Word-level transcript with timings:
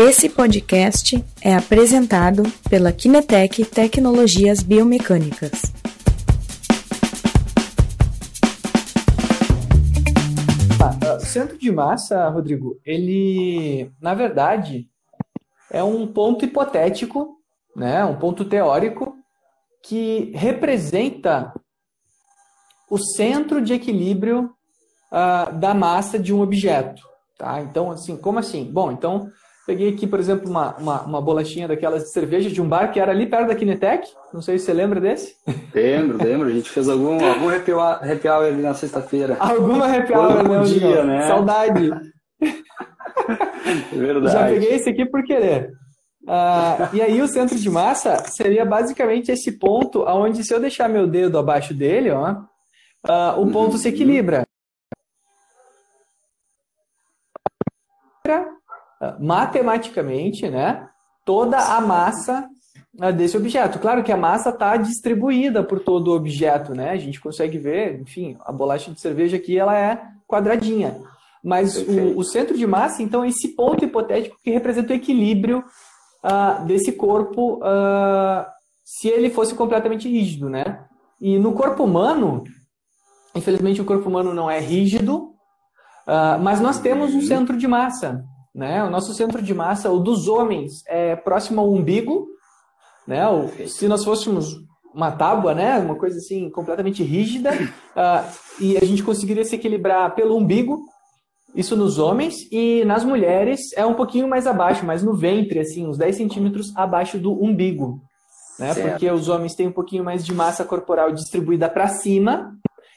Esse 0.00 0.28
podcast 0.28 1.24
é 1.42 1.56
apresentado 1.56 2.44
pela 2.70 2.92
Kinetec 2.92 3.64
Tecnologias 3.64 4.62
Biomecânicas. 4.62 5.60
O 11.16 11.26
centro 11.26 11.58
de 11.58 11.72
massa, 11.72 12.28
Rodrigo, 12.28 12.78
ele, 12.84 13.90
na 14.00 14.14
verdade, 14.14 14.88
é 15.68 15.82
um 15.82 16.06
ponto 16.06 16.44
hipotético, 16.44 17.36
né, 17.74 18.04
um 18.04 18.16
ponto 18.16 18.44
teórico 18.44 19.16
que 19.82 20.30
representa 20.32 21.52
o 22.88 22.98
centro 22.98 23.60
de 23.60 23.74
equilíbrio 23.74 24.52
uh, 25.10 25.52
da 25.58 25.74
massa 25.74 26.20
de 26.20 26.32
um 26.32 26.40
objeto. 26.40 27.02
Tá? 27.36 27.60
Então, 27.62 27.90
assim, 27.90 28.16
como 28.16 28.38
assim? 28.38 28.64
Bom, 28.64 28.92
então 28.92 29.28
Peguei 29.68 29.90
aqui, 29.90 30.06
por 30.06 30.18
exemplo, 30.18 30.48
uma, 30.48 30.74
uma, 30.76 31.02
uma, 31.02 31.20
bolachinha 31.20 31.68
daquelas 31.68 32.04
de 32.04 32.08
cerveja 32.08 32.48
de 32.48 32.58
um 32.58 32.66
bar 32.66 32.90
que 32.90 32.98
era 32.98 33.12
ali 33.12 33.26
perto 33.26 33.48
da 33.48 33.54
Kinetec. 33.54 34.08
Não 34.32 34.40
sei 34.40 34.58
se 34.58 34.64
você 34.64 34.72
lembra 34.72 34.98
desse. 34.98 35.36
Lembro, 35.74 36.16
lembro. 36.24 36.48
A 36.48 36.52
gente 36.52 36.70
fez 36.70 36.88
algum, 36.88 37.20
algum 37.22 37.50
happy 37.50 37.72
hour 38.26 38.46
ali 38.46 38.62
na 38.62 38.72
sexta-feira. 38.72 39.36
Alguma 39.38 39.94
happy 39.94 40.14
hour, 40.14 40.42
né? 40.42 40.62
dia, 40.62 41.04
né? 41.04 41.28
Saudade. 41.28 41.90
É 42.40 43.92
verdade. 43.94 44.32
Já 44.32 44.46
peguei 44.46 44.72
esse 44.72 44.88
aqui 44.88 45.04
por 45.04 45.22
querer. 45.22 45.70
Uh, 46.22 46.96
e 46.96 47.02
aí 47.02 47.20
o 47.20 47.28
centro 47.28 47.58
de 47.58 47.68
massa 47.68 48.24
seria 48.26 48.64
basicamente 48.64 49.30
esse 49.30 49.58
ponto 49.58 50.02
onde 50.08 50.44
se 50.44 50.54
eu 50.54 50.60
deixar 50.60 50.88
meu 50.88 51.06
dedo 51.06 51.36
abaixo 51.36 51.74
dele, 51.74 52.10
ó, 52.10 52.30
uh, 52.32 53.38
o 53.38 53.52
ponto 53.52 53.72
uhum. 53.72 53.78
se 53.78 53.90
equilibra 53.90 54.48
matematicamente, 59.20 60.48
né, 60.48 60.88
toda 61.24 61.58
a 61.58 61.80
massa 61.80 62.48
né, 62.98 63.12
desse 63.12 63.36
objeto. 63.36 63.78
Claro 63.78 64.02
que 64.02 64.10
a 64.10 64.16
massa 64.16 64.50
está 64.50 64.76
distribuída 64.76 65.62
por 65.62 65.80
todo 65.80 66.08
o 66.08 66.16
objeto, 66.16 66.74
né? 66.74 66.90
A 66.90 66.96
gente 66.96 67.20
consegue 67.20 67.58
ver, 67.58 68.00
enfim, 68.00 68.36
a 68.40 68.50
bolacha 68.50 68.90
de 68.90 69.00
cerveja 69.00 69.36
aqui 69.36 69.58
ela 69.58 69.76
é 69.76 70.00
quadradinha. 70.26 71.00
Mas 71.42 71.76
o, 71.76 72.18
o, 72.18 72.24
centro 72.24 72.56
de 72.56 72.66
massa, 72.66 73.02
então, 73.02 73.22
é 73.22 73.28
esse 73.28 73.54
ponto 73.54 73.84
hipotético 73.84 74.36
que 74.42 74.50
representa 74.50 74.92
o 74.92 74.96
equilíbrio 74.96 75.64
uh, 76.24 76.64
desse 76.66 76.92
corpo 76.92 77.58
uh, 77.58 78.44
se 78.84 79.08
ele 79.08 79.30
fosse 79.30 79.54
completamente 79.54 80.08
rígido, 80.08 80.48
né? 80.50 80.84
E 81.20 81.38
no 81.38 81.52
corpo 81.52 81.84
humano, 81.84 82.42
infelizmente 83.34 83.80
o 83.80 83.84
corpo 83.84 84.08
humano 84.08 84.34
não 84.34 84.50
é 84.50 84.58
rígido, 84.58 85.34
uh, 86.06 86.40
mas 86.42 86.60
nós 86.60 86.80
temos 86.80 87.14
um 87.14 87.20
centro 87.20 87.56
de 87.56 87.68
massa. 87.68 88.24
Né? 88.54 88.82
O 88.82 88.90
nosso 88.90 89.14
centro 89.14 89.42
de 89.42 89.54
massa, 89.54 89.90
o 89.90 90.00
dos 90.00 90.28
homens, 90.28 90.82
é 90.86 91.14
próximo 91.16 91.60
ao 91.60 91.72
umbigo. 91.72 92.26
Né? 93.06 93.26
O, 93.28 93.68
se 93.68 93.88
nós 93.88 94.04
fôssemos 94.04 94.56
uma 94.94 95.12
tábua, 95.12 95.54
né? 95.54 95.78
uma 95.78 95.94
coisa 95.94 96.18
assim 96.18 96.50
completamente 96.50 97.02
rígida, 97.02 97.50
uh, 97.52 98.28
e 98.60 98.76
a 98.76 98.84
gente 98.84 99.02
conseguiria 99.02 99.44
se 99.44 99.54
equilibrar 99.54 100.14
pelo 100.14 100.36
umbigo, 100.36 100.82
isso 101.54 101.76
nos 101.76 101.98
homens, 101.98 102.36
e 102.52 102.84
nas 102.84 103.04
mulheres 103.04 103.72
é 103.76 103.84
um 103.84 103.94
pouquinho 103.94 104.28
mais 104.28 104.46
abaixo, 104.46 104.84
mais 104.84 105.02
no 105.02 105.14
ventre, 105.14 105.58
assim, 105.58 105.86
uns 105.86 105.96
10 105.96 106.16
centímetros 106.16 106.76
abaixo 106.76 107.18
do 107.18 107.32
umbigo. 107.32 108.00
Né? 108.58 108.74
Porque 108.74 109.10
os 109.10 109.28
homens 109.28 109.54
têm 109.54 109.68
um 109.68 109.72
pouquinho 109.72 110.04
mais 110.04 110.24
de 110.26 110.34
massa 110.34 110.64
corporal 110.64 111.12
distribuída 111.12 111.68
para 111.68 111.88
cima, 111.88 112.52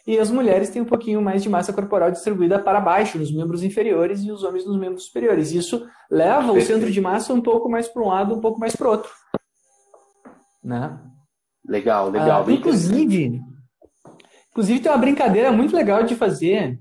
e 0.05 0.17
as 0.17 0.31
mulheres 0.31 0.69
têm 0.69 0.81
um 0.81 0.85
pouquinho 0.85 1.21
mais 1.21 1.43
de 1.43 1.49
massa 1.49 1.71
corporal 1.71 2.11
distribuída 2.11 2.59
para 2.59 2.81
baixo, 2.81 3.17
nos 3.17 3.31
membros 3.31 3.63
inferiores, 3.63 4.23
e 4.23 4.31
os 4.31 4.43
homens 4.43 4.65
nos 4.65 4.79
membros 4.79 5.05
superiores. 5.05 5.51
Isso 5.51 5.85
leva 6.09 6.51
o 6.51 6.61
centro 6.61 6.91
de 6.91 6.99
massa 6.99 7.33
um 7.33 7.41
pouco 7.41 7.69
mais 7.69 7.87
para 7.87 8.01
um 8.01 8.07
lado, 8.07 8.35
um 8.35 8.41
pouco 8.41 8.59
mais 8.59 8.75
para 8.75 8.87
o 8.87 8.91
outro. 8.91 9.11
Né? 10.63 10.99
Legal, 11.67 12.09
legal. 12.09 12.45
Ah, 12.47 12.51
inclusive, 12.51 13.41
inclusive 14.49 14.79
tem 14.79 14.91
uma 14.91 14.97
brincadeira 14.97 15.51
muito 15.51 15.75
legal 15.75 16.03
de 16.03 16.15
fazer 16.15 16.79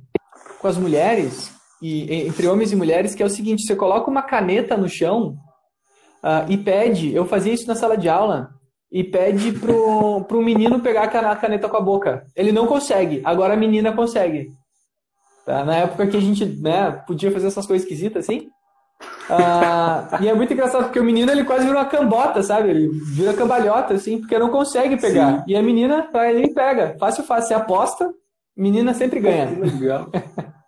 com 0.58 0.66
as 0.68 0.76
mulheres, 0.76 1.52
e 1.82 2.26
entre 2.26 2.46
homens 2.46 2.72
e 2.72 2.76
mulheres, 2.76 3.14
que 3.14 3.22
é 3.22 3.26
o 3.26 3.30
seguinte: 3.30 3.64
você 3.64 3.76
coloca 3.76 4.10
uma 4.10 4.22
caneta 4.22 4.76
no 4.76 4.88
chão 4.88 5.36
uh, 6.22 6.50
e 6.50 6.56
pede. 6.56 7.14
Eu 7.14 7.24
fazia 7.24 7.52
isso 7.52 7.66
na 7.66 7.74
sala 7.74 7.96
de 7.96 8.08
aula 8.08 8.50
e 8.90 9.04
pede 9.04 9.52
pro, 9.52 10.24
pro 10.24 10.42
menino 10.42 10.80
pegar 10.80 11.04
a 11.04 11.36
caneta 11.36 11.68
com 11.68 11.76
a 11.76 11.80
boca. 11.80 12.24
Ele 12.34 12.52
não 12.52 12.66
consegue, 12.66 13.20
agora 13.24 13.54
a 13.54 13.56
menina 13.56 13.92
consegue. 13.92 14.50
Tá? 15.46 15.64
Na 15.64 15.76
época 15.76 16.06
que 16.06 16.16
a 16.16 16.20
gente 16.20 16.44
né, 16.44 16.90
podia 17.06 17.30
fazer 17.30 17.46
essas 17.46 17.66
coisas 17.66 17.84
esquisitas 17.84 18.24
assim. 18.24 18.48
Ah, 19.30 20.18
e 20.20 20.28
é 20.28 20.34
muito 20.34 20.52
engraçado 20.52 20.84
porque 20.84 21.00
o 21.00 21.04
menino 21.04 21.30
ele 21.30 21.44
quase 21.44 21.64
vira 21.64 21.78
uma 21.78 21.86
cambota, 21.86 22.42
sabe? 22.42 22.70
Ele 22.70 22.88
vira 22.88 23.32
cambalhota, 23.32 23.94
assim, 23.94 24.18
porque 24.18 24.38
não 24.38 24.50
consegue 24.50 24.96
pegar. 24.96 25.38
Sim. 25.38 25.44
E 25.46 25.56
a 25.56 25.62
menina 25.62 26.08
vai 26.12 26.30
ali 26.30 26.44
e 26.44 26.54
pega. 26.54 26.96
Fácil, 26.98 27.24
fácil. 27.24 27.48
Você 27.48 27.54
aposta, 27.54 28.12
menina 28.56 28.92
sempre 28.92 29.20
ganha. 29.20 29.46
Legal. 29.46 30.10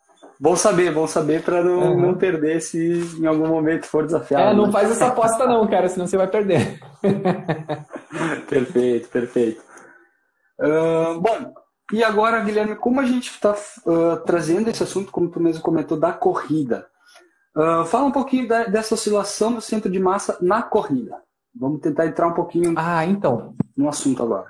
Bom 0.42 0.56
saber, 0.56 0.92
bom 0.92 1.06
saber 1.06 1.44
para 1.44 1.62
não, 1.62 1.92
uhum. 1.92 2.00
não 2.00 2.14
perder 2.16 2.60
se 2.60 3.16
em 3.16 3.26
algum 3.26 3.47
momento 3.47 3.86
for 3.86 4.04
desafiado. 4.04 4.50
É, 4.50 4.53
não 4.53 4.66
né? 4.66 4.72
faz 4.72 4.91
essa 4.91 5.06
aposta 5.14 5.47
não, 5.47 5.69
cara, 5.69 5.88
senão 5.88 6.04
você 6.04 6.16
vai 6.16 6.26
perder. 6.26 6.80
perfeito, 8.50 9.08
perfeito. 9.08 9.62
Uh, 10.58 11.20
bom, 11.20 11.54
e 11.92 12.03
agora, 12.03 12.41
Guilherme, 12.41 12.75
como 12.75 12.98
a 12.98 13.04
gente 13.04 13.30
está 13.30 13.53
uh, 13.53 14.16
trazendo 14.26 14.69
esse 14.69 14.82
assunto, 14.82 15.12
como 15.12 15.30
tu 15.30 15.38
mesmo 15.38 15.62
comentou, 15.62 15.97
da 15.97 16.12
corrida, 16.12 16.88
uh, 17.56 17.84
fala 17.84 18.06
um 18.06 18.12
pouquinho 18.12 18.48
da, 18.48 18.64
dessa 18.64 18.94
oscilação 18.94 19.53
do 19.53 19.60
centro 19.60 19.88
de 19.88 20.00
massa 20.00 20.38
na 20.41 20.60
corrida. 20.60 21.22
Vamos 21.54 21.80
tentar 21.80 22.06
entrar 22.06 22.26
um 22.26 22.34
pouquinho 22.34 22.74
ah, 22.76 23.06
então. 23.06 23.54
no 23.76 23.88
assunto 23.88 24.20
agora. 24.20 24.48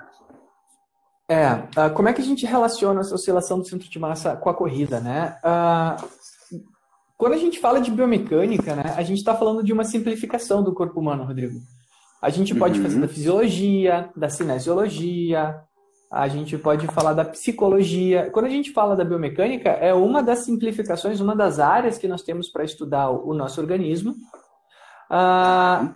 É, 1.29 1.53
uh, 1.53 1.93
como 1.93 2.09
é 2.09 2.13
que 2.13 2.21
a 2.21 2.25
gente 2.25 2.45
relaciona 2.45 3.01
essa 3.01 3.15
oscilação 3.15 3.59
do 3.59 3.65
centro 3.65 3.89
de 3.89 3.99
massa 3.99 4.35
com 4.35 4.49
a 4.49 4.53
corrida, 4.53 4.99
né? 4.99 5.37
Uh, 5.43 6.07
quando 7.17 7.33
a 7.33 7.37
gente 7.37 7.59
fala 7.59 7.79
de 7.79 7.89
biomecânica, 7.89 8.75
né, 8.75 8.93
a 8.97 9.03
gente 9.03 9.19
está 9.19 9.33
falando 9.33 9.63
de 9.63 9.71
uma 9.71 9.85
simplificação 9.85 10.61
do 10.61 10.73
corpo 10.73 10.99
humano, 10.99 11.23
Rodrigo. 11.23 11.59
A 12.21 12.29
gente 12.29 12.53
pode 12.53 12.79
uhum. 12.79 12.85
fazer 12.85 12.99
da 12.99 13.07
fisiologia, 13.07 14.09
da 14.15 14.29
cinesiologia, 14.29 15.63
a 16.11 16.27
gente 16.27 16.57
pode 16.57 16.85
falar 16.87 17.13
da 17.13 17.25
psicologia. 17.25 18.29
Quando 18.31 18.45
a 18.45 18.49
gente 18.49 18.71
fala 18.71 18.95
da 18.95 19.03
biomecânica, 19.03 19.69
é 19.69 19.93
uma 19.93 20.21
das 20.21 20.39
simplificações, 20.39 21.19
uma 21.19 21.35
das 21.35 21.59
áreas 21.59 21.97
que 21.97 22.07
nós 22.07 22.21
temos 22.21 22.49
para 22.49 22.63
estudar 22.63 23.09
o, 23.09 23.33
nosso 23.33 23.59
organismo. 23.59 24.11
Uh, 25.09 25.93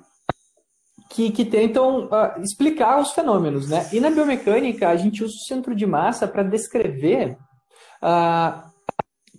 que, 1.09 1.31
que 1.31 1.45
tentam 1.45 2.06
uh, 2.06 2.41
explicar 2.41 3.00
os 3.00 3.12
fenômenos, 3.12 3.69
né? 3.69 3.88
E 3.94 4.00
na 4.00 4.09
biomecânica, 4.09 4.90
a 4.90 4.95
gente 4.95 5.23
usa 5.23 5.34
o 5.34 5.47
centro 5.47 5.75
de 5.75 5.85
massa 5.85 6.28
para 6.28 6.44
descrever 6.44 7.38
uh, 8.03 8.68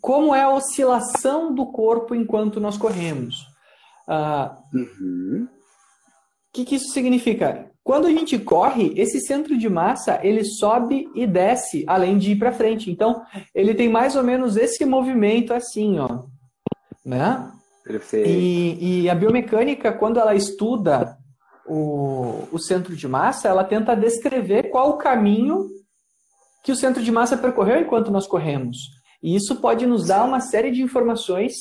como 0.00 0.34
é 0.34 0.42
a 0.42 0.52
oscilação 0.52 1.54
do 1.54 1.66
corpo 1.66 2.14
enquanto 2.14 2.60
nós 2.60 2.76
corremos. 2.76 3.46
Uh, 4.08 4.78
uhum. 4.78 5.48
O 6.48 6.52
que, 6.52 6.64
que 6.64 6.76
isso 6.76 6.92
significa? 6.92 7.70
Quando 7.84 8.06
a 8.06 8.10
gente 8.10 8.38
corre, 8.38 8.92
esse 8.96 9.20
centro 9.20 9.56
de 9.56 9.68
massa 9.68 10.18
ele 10.22 10.44
sobe 10.44 11.08
e 11.14 11.26
desce, 11.26 11.84
além 11.86 12.18
de 12.18 12.32
ir 12.32 12.36
para 12.36 12.52
frente. 12.52 12.90
Então, 12.90 13.22
ele 13.54 13.74
tem 13.74 13.88
mais 13.88 14.16
ou 14.16 14.22
menos 14.22 14.56
esse 14.56 14.84
movimento 14.84 15.54
assim, 15.54 15.98
ó, 15.98 16.24
né? 17.04 17.50
E, 18.26 19.04
e 19.04 19.10
a 19.10 19.14
biomecânica, 19.14 19.92
quando 19.92 20.20
ela 20.20 20.34
estuda 20.34 21.16
o, 21.68 22.48
o 22.50 22.58
centro 22.58 22.96
de 22.96 23.06
massa, 23.06 23.48
ela 23.48 23.64
tenta 23.64 23.94
descrever 23.94 24.70
qual 24.70 24.90
o 24.90 24.96
caminho 24.98 25.66
que 26.62 26.72
o 26.72 26.76
centro 26.76 27.02
de 27.02 27.12
massa 27.12 27.36
percorreu 27.36 27.80
enquanto 27.80 28.10
nós 28.10 28.26
corremos. 28.26 28.76
E 29.22 29.34
isso 29.34 29.56
pode 29.56 29.86
nos 29.86 30.06
dar 30.06 30.24
uma 30.24 30.40
série 30.40 30.70
de 30.70 30.82
informações 30.82 31.54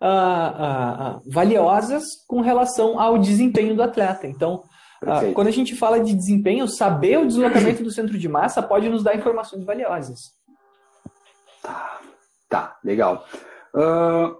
uh, 0.00 1.18
uh, 1.18 1.22
valiosas 1.30 2.04
com 2.26 2.40
relação 2.40 3.00
ao 3.00 3.18
desempenho 3.18 3.74
do 3.74 3.82
atleta. 3.82 4.26
Então, 4.26 4.64
uh, 5.02 5.32
quando 5.32 5.48
a 5.48 5.52
gente 5.52 5.76
fala 5.76 6.00
de 6.00 6.14
desempenho, 6.14 6.68
saber 6.68 7.18
o 7.18 7.26
deslocamento 7.26 7.82
do 7.82 7.90
centro 7.90 8.18
de 8.18 8.28
massa 8.28 8.62
pode 8.62 8.88
nos 8.88 9.02
dar 9.02 9.16
informações 9.16 9.64
valiosas. 9.64 10.18
Tá, 11.62 12.00
tá 12.48 12.76
legal. 12.84 13.26
Uh, 13.74 14.34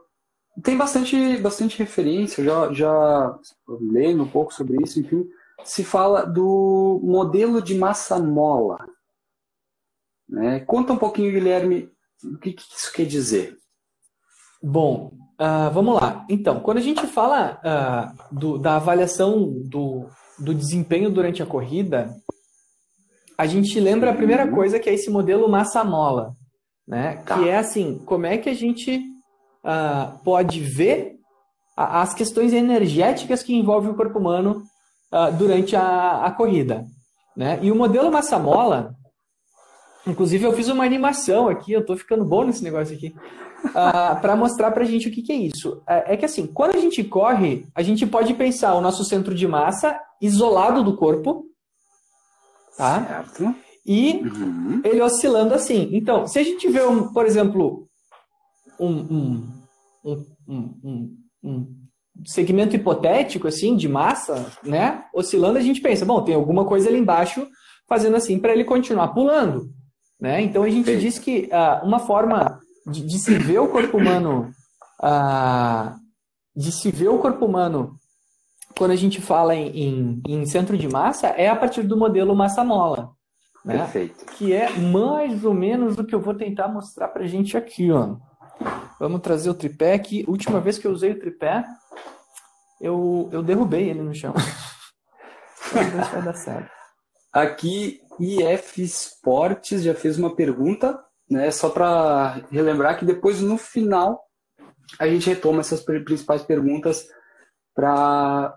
tem 0.62 0.76
bastante, 0.76 1.36
bastante 1.38 1.78
referência, 1.78 2.44
já, 2.44 2.72
já 2.72 3.38
lendo 3.68 4.22
um 4.22 4.28
pouco 4.28 4.52
sobre 4.52 4.82
isso, 4.82 5.00
enfim, 5.00 5.28
se 5.64 5.84
fala 5.84 6.24
do 6.24 7.00
modelo 7.02 7.60
de 7.62 7.74
massa 7.74 8.18
mola. 8.18 8.78
Né? 10.28 10.60
Conta 10.60 10.92
um 10.92 10.98
pouquinho, 10.98 11.32
Guilherme, 11.32 11.90
o 12.24 12.38
que, 12.38 12.52
que 12.52 12.62
isso 12.62 12.92
quer 12.92 13.06
dizer. 13.06 13.56
Bom, 14.62 15.12
uh, 15.40 15.70
vamos 15.72 15.94
lá. 16.00 16.24
Então, 16.28 16.60
quando 16.60 16.78
a 16.78 16.82
gente 16.82 17.06
fala 17.06 17.60
uh, 17.62 18.34
do, 18.34 18.58
da 18.58 18.76
avaliação 18.76 19.52
do, 19.64 20.08
do 20.38 20.54
desempenho 20.54 21.10
durante 21.10 21.42
a 21.42 21.46
corrida, 21.46 22.12
a 23.36 23.46
gente 23.46 23.78
lembra 23.78 24.10
a 24.10 24.16
primeira 24.16 24.44
uhum. 24.44 24.52
coisa 24.52 24.80
que 24.80 24.90
é 24.90 24.94
esse 24.94 25.10
modelo 25.10 25.48
massa-mola, 25.48 26.34
né? 26.86 27.22
Tá. 27.24 27.38
Que 27.38 27.48
é 27.48 27.56
assim, 27.56 27.98
como 28.04 28.26
é 28.26 28.36
que 28.36 28.48
a 28.48 28.54
gente 28.54 29.00
uh, 29.64 30.18
pode 30.24 30.60
ver 30.60 31.18
as 31.76 32.12
questões 32.12 32.52
energéticas 32.52 33.42
que 33.42 33.54
envolvem 33.54 33.90
o 33.90 33.94
corpo 33.94 34.18
humano 34.18 34.62
uh, 35.12 35.32
durante 35.36 35.76
a, 35.76 36.24
a 36.24 36.30
corrida. 36.32 36.84
Né? 37.36 37.60
E 37.62 37.70
o 37.70 37.76
modelo 37.76 38.10
massa-mola, 38.10 38.94
inclusive 40.04 40.44
eu 40.44 40.52
fiz 40.52 40.68
uma 40.68 40.84
animação 40.84 41.48
aqui, 41.48 41.72
eu 41.72 41.80
estou 41.80 41.96
ficando 41.96 42.24
bom 42.24 42.42
nesse 42.44 42.64
negócio 42.64 42.96
aqui, 42.96 43.14
uh, 43.66 43.70
ah, 43.76 44.18
para 44.20 44.34
mostrar 44.34 44.72
para 44.72 44.82
a 44.82 44.86
gente 44.86 45.08
o 45.08 45.12
que, 45.12 45.22
que 45.22 45.32
é 45.32 45.36
isso. 45.36 45.80
É, 45.88 46.14
é 46.14 46.16
que 46.16 46.24
assim, 46.24 46.46
quando 46.48 46.74
a 46.74 46.80
gente 46.80 47.04
corre, 47.04 47.66
a 47.74 47.82
gente 47.82 48.04
pode 48.06 48.34
pensar 48.34 48.74
o 48.74 48.80
nosso 48.80 49.04
centro 49.04 49.32
de 49.34 49.46
massa 49.46 50.00
isolado 50.20 50.82
do 50.82 50.96
corpo, 50.96 51.44
tá? 52.76 53.04
Certo. 53.06 53.54
E 53.86 54.20
uhum. 54.22 54.82
ele 54.84 55.00
oscilando 55.00 55.54
assim. 55.54 55.88
Então, 55.92 56.26
se 56.26 56.38
a 56.38 56.42
gente 56.42 56.68
vê, 56.68 56.84
um, 56.84 57.12
por 57.12 57.24
exemplo, 57.24 57.87
um, 58.78 59.48
um, 60.04 60.24
um, 60.46 61.16
um, 61.42 61.76
segmento 62.26 62.74
hipotético 62.76 63.48
assim 63.48 63.76
de 63.76 63.88
massa, 63.88 64.50
né, 64.62 65.04
oscilando, 65.14 65.58
a 65.58 65.62
gente 65.62 65.80
pensa, 65.80 66.04
bom, 66.04 66.22
tem 66.22 66.34
alguma 66.34 66.64
coisa 66.64 66.88
ali 66.88 66.98
embaixo 66.98 67.46
fazendo 67.88 68.16
assim 68.16 68.38
para 68.38 68.52
ele 68.52 68.64
continuar 68.64 69.08
pulando, 69.08 69.70
né? 70.20 70.40
Então 70.42 70.62
a 70.62 70.68
gente 70.68 70.90
Sim. 70.90 70.98
diz 70.98 71.18
que 71.18 71.48
uh, 71.52 71.86
uma 71.86 72.00
forma 72.00 72.60
de, 72.86 73.04
de, 73.06 73.18
se 73.18 73.38
ver 73.38 73.60
o 73.60 73.68
corpo 73.68 73.96
humano, 73.96 74.50
uh, 75.02 75.94
de 76.54 76.72
se 76.72 76.90
ver 76.90 77.08
o 77.08 77.18
corpo 77.18 77.46
humano 77.46 77.96
quando 78.76 78.90
a 78.92 78.96
gente 78.96 79.20
fala 79.20 79.54
em, 79.54 79.70
em, 79.70 80.22
em 80.28 80.46
centro 80.46 80.76
de 80.76 80.88
massa 80.88 81.28
é 81.28 81.48
a 81.48 81.56
partir 81.56 81.82
do 81.82 81.96
modelo 81.96 82.36
massa-mola. 82.36 83.10
Né? 83.64 83.78
Perfeito. 83.78 84.24
Que 84.36 84.52
é 84.52 84.70
mais 84.70 85.44
ou 85.44 85.52
menos 85.52 85.98
o 85.98 86.04
que 86.04 86.14
eu 86.14 86.20
vou 86.20 86.34
tentar 86.34 86.68
mostrar 86.68 87.08
para 87.08 87.24
a 87.24 87.26
gente 87.26 87.56
aqui, 87.56 87.90
ó. 87.90 88.16
Vamos 88.98 89.20
trazer 89.20 89.50
o 89.50 89.54
tripé 89.54 89.94
aqui. 89.94 90.24
Última 90.26 90.60
vez 90.60 90.78
que 90.78 90.86
eu 90.86 90.90
usei 90.90 91.12
o 91.12 91.18
tripé, 91.18 91.64
eu, 92.80 93.28
eu 93.32 93.42
derrubei 93.42 93.88
ele 93.88 94.02
no 94.02 94.14
chão. 94.14 94.34
Se 95.56 95.74
vai 95.74 96.22
dar 96.22 96.34
certo. 96.34 96.70
Aqui, 97.32 98.00
IF 98.18 98.82
Esportes 98.82 99.82
já 99.82 99.94
fez 99.94 100.18
uma 100.18 100.34
pergunta, 100.34 100.98
né? 101.30 101.50
Só 101.50 101.68
para 101.70 102.42
relembrar 102.50 102.98
que 102.98 103.04
depois, 103.04 103.40
no 103.40 103.58
final, 103.58 104.20
a 104.98 105.06
gente 105.06 105.28
retoma 105.28 105.60
essas 105.60 105.82
principais 105.82 106.42
perguntas 106.42 107.06
para 107.74 108.52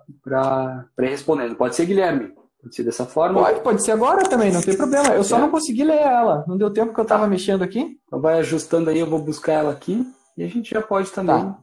respondendo. 0.98 1.56
Pode 1.56 1.76
ser, 1.76 1.86
Guilherme? 1.86 2.34
Pode 2.62 2.76
ser 2.76 2.84
dessa 2.84 3.06
forma? 3.06 3.42
Pode, 3.42 3.62
pode 3.62 3.84
ser 3.84 3.92
agora 3.92 4.24
também, 4.30 4.52
não 4.52 4.62
tem 4.62 4.78
problema. 4.78 5.10
Eu 5.16 5.24
só 5.24 5.38
é. 5.38 5.42
não 5.42 5.50
consegui 5.50 5.84
ler 5.84 6.00
ela. 6.00 6.46
Não 6.48 6.58
deu 6.58 6.72
tempo 6.72 6.94
que 6.94 7.00
eu 7.00 7.04
estava 7.04 7.24
tá. 7.24 7.30
mexendo 7.30 7.64
aqui. 7.64 7.98
Então 8.06 8.22
vai 8.22 8.40
ajustando 8.40 8.90
aí, 8.90 9.00
eu 9.00 9.10
vou 9.10 9.20
buscar 9.20 9.54
ela 9.54 9.72
aqui. 9.72 10.06
E 10.38 10.44
a 10.44 10.48
gente 10.48 10.70
já 10.70 10.82
pode 10.82 11.12
também. 11.12 11.36
Tá. 11.36 11.60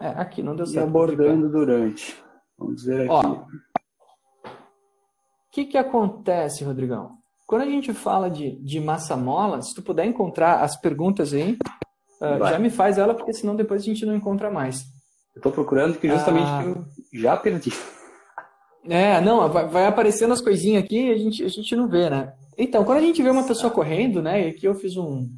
É, 0.00 0.08
aqui 0.08 0.42
não 0.42 0.54
deu 0.54 0.66
certo. 0.66 0.86
abordando 0.86 1.48
durante. 1.50 2.16
Vamos 2.58 2.84
ver 2.84 3.10
aqui. 3.10 3.26
o 3.26 3.46
que, 5.50 5.64
que 5.64 5.78
acontece, 5.78 6.62
Rodrigão? 6.64 7.12
Quando 7.46 7.62
a 7.62 7.66
gente 7.66 7.92
fala 7.92 8.30
de, 8.30 8.62
de 8.62 8.78
massa 8.78 9.16
mola, 9.16 9.60
se 9.62 9.74
tu 9.74 9.82
puder 9.82 10.04
encontrar 10.04 10.62
as 10.62 10.78
perguntas 10.78 11.32
aí, 11.32 11.58
uh, 12.20 12.48
já 12.48 12.58
me 12.58 12.70
faz 12.70 12.96
ela, 12.96 13.14
porque 13.14 13.32
senão 13.32 13.56
depois 13.56 13.82
a 13.82 13.84
gente 13.84 14.06
não 14.06 14.14
encontra 14.14 14.50
mais. 14.50 14.82
Eu 15.34 15.40
estou 15.40 15.50
procurando 15.50 15.98
que 15.98 16.08
justamente 16.08 16.46
ah. 16.46 16.62
eu 16.64 16.84
já 17.12 17.36
perdi. 17.36 17.72
É, 18.88 19.20
não, 19.20 19.48
vai, 19.48 19.68
vai, 19.68 19.86
aparecendo 19.86 20.32
as 20.32 20.40
coisinhas 20.40 20.84
aqui 20.84 21.08
e 21.08 21.12
a 21.12 21.18
gente, 21.18 21.44
a 21.44 21.48
gente 21.48 21.76
não 21.76 21.88
vê, 21.88 22.08
né? 22.08 22.32
Então, 22.56 22.84
quando 22.84 22.98
a 22.98 23.02
gente 23.02 23.22
vê 23.22 23.30
uma 23.30 23.46
pessoa 23.46 23.72
correndo, 23.72 24.22
né? 24.22 24.46
E 24.46 24.50
aqui 24.50 24.66
eu 24.66 24.74
fiz 24.74 24.96
um, 24.96 25.28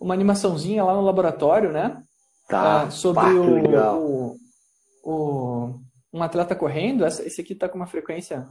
uma 0.00 0.14
animaçãozinha 0.14 0.84
lá 0.84 0.94
no 0.94 1.02
laboratório, 1.02 1.72
né? 1.72 2.00
Tá. 2.48 2.84
Uh, 2.84 2.92
sobre 2.92 3.22
pá, 3.22 3.32
o, 3.32 4.32
o, 4.32 4.36
o, 5.04 5.80
um 6.12 6.22
atleta 6.22 6.54
correndo. 6.54 7.04
Essa, 7.04 7.26
esse 7.26 7.40
aqui 7.40 7.54
tá 7.54 7.68
com 7.68 7.76
uma 7.76 7.86
frequência, 7.86 8.46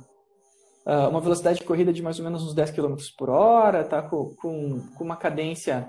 uh, 0.86 1.10
uma 1.10 1.22
velocidade 1.22 1.60
de 1.60 1.66
corrida 1.66 1.94
de 1.94 2.04
mais 2.04 2.20
ou 2.20 2.26
menos 2.26 2.44
uns 2.44 2.54
10 2.54 2.72
km 2.72 2.96
por 3.18 3.30
hora, 3.30 3.84
tá 3.84 4.02
com, 4.02 4.36
com, 4.36 4.82
com 4.96 5.04
uma 5.04 5.16
cadência 5.16 5.88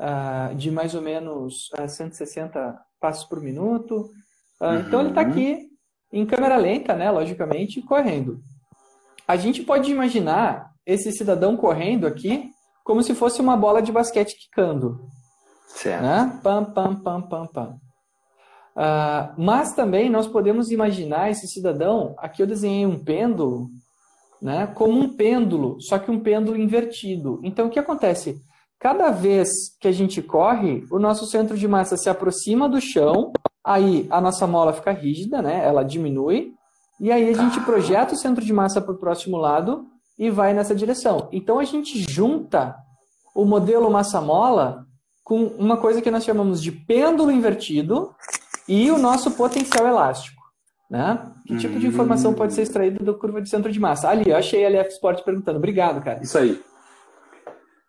uh, 0.00 0.54
de 0.54 0.70
mais 0.70 0.94
ou 0.94 1.02
menos 1.02 1.70
160 1.88 2.78
passos 3.00 3.24
por 3.24 3.40
minuto. 3.40 4.10
Uhum. 4.60 4.80
Então 4.80 5.00
ele 5.00 5.10
está 5.10 5.20
aqui 5.20 5.75
em 6.12 6.24
câmera 6.24 6.56
lenta, 6.56 6.94
né, 6.94 7.10
logicamente, 7.10 7.82
correndo. 7.82 8.40
A 9.26 9.36
gente 9.36 9.62
pode 9.62 9.90
imaginar 9.90 10.70
esse 10.84 11.10
cidadão 11.12 11.56
correndo 11.56 12.06
aqui 12.06 12.50
como 12.84 13.02
se 13.02 13.14
fosse 13.14 13.40
uma 13.40 13.56
bola 13.56 13.82
de 13.82 13.90
basquete 13.90 14.36
quicando. 14.36 15.00
Certo. 15.66 16.02
Né? 16.02 16.40
Pam, 16.42 16.64
pam, 16.64 16.94
pam, 16.96 17.22
pam, 17.22 17.46
pam. 17.46 17.80
Uh, 18.76 19.32
mas 19.36 19.72
também 19.72 20.08
nós 20.08 20.26
podemos 20.26 20.70
imaginar 20.70 21.30
esse 21.30 21.48
cidadão, 21.48 22.14
aqui 22.18 22.42
eu 22.42 22.46
desenhei 22.46 22.84
um 22.84 23.02
pêndulo, 23.02 23.68
né, 24.40 24.66
como 24.66 25.00
um 25.00 25.16
pêndulo, 25.16 25.78
só 25.80 25.98
que 25.98 26.10
um 26.10 26.20
pêndulo 26.20 26.58
invertido. 26.58 27.40
Então 27.42 27.66
o 27.66 27.70
que 27.70 27.78
acontece? 27.78 28.40
Cada 28.78 29.10
vez 29.10 29.48
que 29.80 29.88
a 29.88 29.92
gente 29.92 30.20
corre, 30.20 30.84
o 30.90 30.98
nosso 30.98 31.26
centro 31.26 31.56
de 31.56 31.66
massa 31.66 31.96
se 31.96 32.10
aproxima 32.10 32.68
do 32.68 32.80
chão 32.80 33.32
Aí 33.66 34.06
a 34.10 34.20
nossa 34.20 34.46
mola 34.46 34.72
fica 34.72 34.92
rígida, 34.92 35.42
né? 35.42 35.66
Ela 35.66 35.82
diminui. 35.82 36.52
E 37.00 37.10
aí 37.10 37.28
a 37.28 37.32
gente 37.32 37.60
projeta 37.62 38.14
o 38.14 38.16
centro 38.16 38.44
de 38.44 38.52
massa 38.52 38.80
para 38.80 38.94
o 38.94 38.98
próximo 38.98 39.36
lado 39.36 39.84
e 40.16 40.30
vai 40.30 40.54
nessa 40.54 40.72
direção. 40.72 41.28
Então 41.32 41.58
a 41.58 41.64
gente 41.64 41.98
junta 42.08 42.76
o 43.34 43.44
modelo 43.44 43.90
massa-mola 43.90 44.86
com 45.24 45.46
uma 45.58 45.76
coisa 45.76 46.00
que 46.00 46.12
nós 46.12 46.24
chamamos 46.24 46.62
de 46.62 46.70
pêndulo 46.70 47.32
invertido 47.32 48.14
e 48.68 48.88
o 48.92 48.98
nosso 48.98 49.32
potencial 49.32 49.84
elástico. 49.84 50.40
Né? 50.88 51.20
Que 51.44 51.56
tipo 51.56 51.80
de 51.80 51.88
informação 51.88 52.32
pode 52.32 52.54
ser 52.54 52.62
extraída 52.62 53.04
da 53.04 53.12
curva 53.12 53.42
de 53.42 53.48
centro 53.48 53.72
de 53.72 53.80
massa? 53.80 54.08
Ali, 54.08 54.30
eu 54.30 54.36
achei 54.36 54.64
a 54.64 54.70
LF 54.70 54.90
Sport 54.90 55.24
perguntando. 55.24 55.58
Obrigado, 55.58 56.00
cara. 56.00 56.22
Isso 56.22 56.38
aí. 56.38 56.62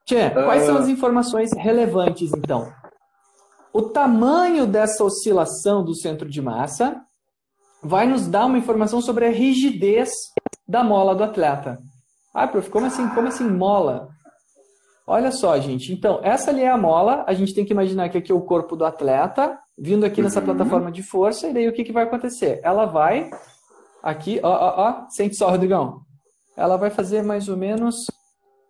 Tchê, 0.05 0.31
quais 0.31 0.63
uh... 0.63 0.65
são 0.65 0.77
as 0.77 0.87
informações 0.87 1.51
relevantes, 1.53 2.31
então? 2.35 2.73
O 3.77 3.89
tamanho 3.89 4.65
dessa 4.65 5.03
oscilação 5.03 5.85
do 5.85 5.93
centro 5.93 6.27
de 6.27 6.41
massa 6.41 6.99
vai 7.79 8.07
nos 8.07 8.25
dar 8.25 8.47
uma 8.47 8.57
informação 8.57 8.99
sobre 8.99 9.27
a 9.27 9.29
rigidez 9.29 10.09
da 10.67 10.83
mola 10.83 11.13
do 11.13 11.23
atleta. 11.23 11.77
Ah, 12.33 12.47
prof, 12.47 12.71
como 12.71 12.87
assim, 12.87 13.07
como 13.09 13.27
assim 13.27 13.47
mola? 13.47 14.09
Olha 15.05 15.31
só, 15.31 15.59
gente. 15.59 15.93
Então, 15.93 16.19
essa 16.23 16.49
ali 16.49 16.63
é 16.63 16.71
a 16.71 16.75
mola. 16.75 17.23
A 17.27 17.35
gente 17.35 17.53
tem 17.53 17.63
que 17.63 17.71
imaginar 17.71 18.09
que 18.09 18.17
aqui 18.17 18.31
é 18.31 18.35
o 18.35 18.41
corpo 18.41 18.75
do 18.75 18.83
atleta, 18.83 19.59
vindo 19.77 20.07
aqui 20.07 20.23
nessa 20.23 20.39
uhum. 20.39 20.45
plataforma 20.45 20.91
de 20.91 21.03
força. 21.03 21.47
E 21.47 21.53
daí 21.53 21.67
o 21.67 21.73
que, 21.73 21.83
que 21.83 21.93
vai 21.93 22.05
acontecer? 22.05 22.59
Ela 22.63 22.87
vai 22.87 23.29
aqui, 24.01 24.39
ó, 24.41 24.49
ó, 24.49 24.73
ó. 24.89 25.09
Sente 25.09 25.35
só, 25.35 25.51
Rodrigão. 25.51 26.01
Ela 26.55 26.77
vai 26.77 26.89
fazer 26.89 27.21
mais 27.21 27.47
ou 27.47 27.55
menos 27.55 28.07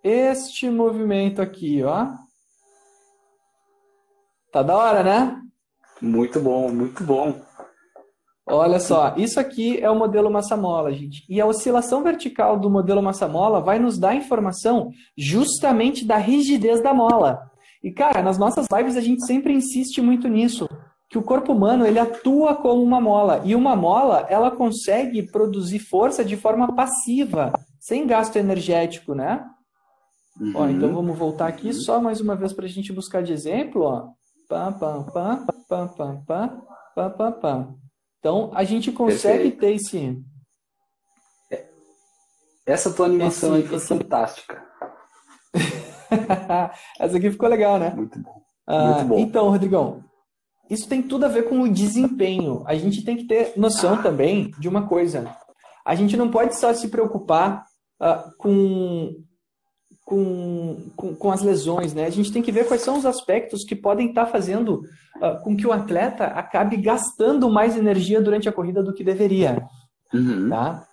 este 0.03 0.69
movimento 0.69 1.41
aqui, 1.41 1.81
ó. 1.81 2.26
Tá 4.51 4.63
da 4.63 4.75
hora, 4.75 5.03
né? 5.03 5.41
Muito 6.01 6.39
bom, 6.39 6.69
muito 6.69 7.03
bom. 7.03 7.35
Olha 8.49 8.79
só, 8.79 9.13
isso 9.17 9.39
aqui 9.41 9.77
é 9.77 9.89
o 9.89 9.95
modelo 9.95 10.31
massa-mola, 10.31 10.93
gente. 10.93 11.25
E 11.27 11.41
a 11.41 11.45
oscilação 11.45 12.01
vertical 12.01 12.57
do 12.57 12.69
modelo 12.69 13.01
massa-mola 13.01 13.59
vai 13.59 13.77
nos 13.77 13.97
dar 13.97 14.15
informação 14.15 14.89
justamente 15.17 16.05
da 16.05 16.15
rigidez 16.15 16.81
da 16.81 16.93
mola. 16.93 17.51
E, 17.83 17.91
cara, 17.91 18.21
nas 18.21 18.37
nossas 18.37 18.65
lives 18.71 18.95
a 18.95 19.01
gente 19.01 19.25
sempre 19.25 19.53
insiste 19.53 20.01
muito 20.01 20.29
nisso, 20.29 20.67
que 21.09 21.17
o 21.17 21.23
corpo 21.23 21.51
humano 21.51 21.85
ele 21.85 21.99
atua 21.99 22.55
como 22.55 22.81
uma 22.81 23.01
mola. 23.01 23.41
E 23.43 23.53
uma 23.53 23.75
mola, 23.75 24.25
ela 24.29 24.49
consegue 24.49 25.23
produzir 25.29 25.79
força 25.79 26.23
de 26.23 26.37
forma 26.37 26.73
passiva, 26.73 27.51
sem 27.79 28.07
gasto 28.07 28.37
energético, 28.37 29.13
né? 29.13 29.43
Uhum. 30.39 30.53
Ó, 30.55 30.67
então 30.67 30.93
vamos 30.93 31.17
voltar 31.17 31.47
aqui 31.47 31.73
só 31.73 31.99
mais 31.99 32.21
uma 32.21 32.35
vez 32.35 32.53
para 32.53 32.65
a 32.65 32.69
gente 32.69 32.93
buscar 32.93 33.21
de 33.21 33.33
exemplo, 33.33 33.81
ó. 33.81 34.07
Pam, 34.47 34.73
pam, 34.73 35.03
pam, 35.03 35.45
pam, 35.67 35.87
pam, 35.87 36.23
pam, 36.25 36.61
pam, 36.95 37.09
pam, 37.11 37.31
pam. 37.33 37.75
Então, 38.19 38.51
a 38.53 38.63
gente 38.63 38.91
consegue 38.91 39.51
Perfeito. 39.51 39.59
ter 39.59 39.73
esse... 39.73 40.23
Essa 42.65 42.93
tua 42.93 43.05
animação 43.05 43.57
esse, 43.57 43.63
aí 43.63 43.67
foi 43.67 43.77
esse... 43.77 43.87
fantástica. 43.87 44.63
Essa 46.99 47.17
aqui 47.17 47.31
ficou 47.31 47.47
legal, 47.49 47.77
né? 47.79 47.93
Muito 47.95 48.19
bom. 48.19 48.41
Ah, 48.65 48.95
Muito 48.95 49.07
bom. 49.07 49.19
Então, 49.19 49.49
Rodrigão, 49.49 50.03
isso 50.69 50.87
tem 50.87 51.01
tudo 51.01 51.25
a 51.25 51.29
ver 51.29 51.43
com 51.43 51.61
o 51.61 51.71
desempenho. 51.71 52.63
A 52.65 52.75
gente 52.75 53.03
tem 53.03 53.15
que 53.15 53.25
ter 53.25 53.53
noção 53.57 53.95
ah. 53.95 54.03
também 54.03 54.51
de 54.59 54.67
uma 54.67 54.87
coisa. 54.87 55.33
A 55.85 55.95
gente 55.95 56.17
não 56.17 56.29
pode 56.29 56.57
só 56.57 56.73
se 56.73 56.89
preocupar 56.89 57.65
uh, 58.01 58.31
com 58.37 59.13
com, 60.07 60.89
com, 60.95 61.13
com, 61.13 61.31
as 61.33 61.41
lesões, 61.41 61.93
né? 61.93 62.05
A 62.05 62.09
gente 62.09 62.31
tem 62.31 62.41
que 62.41 62.49
ver 62.49 62.65
quais 62.65 62.81
são 62.81 62.97
os 62.97 63.05
aspectos 63.05 63.65
que 63.65 63.75
podem 63.75 64.07
estar 64.07 64.23
tá 64.23 64.31
fazendo 64.31 64.75
uh, 65.17 65.43
com 65.43 65.53
que 65.53 65.67
o 65.67 65.73
atleta 65.73 66.27
acabe 66.27 66.77
gastando 66.77 67.49
mais 67.49 67.75
energia 67.75 68.21
durante 68.21 68.47
a 68.47 68.53
corrida 68.53 68.81
do 68.81 68.93
que 68.93 69.03
deveria, 69.03 69.67
uhum. 70.13 70.47
tá? 70.49 70.87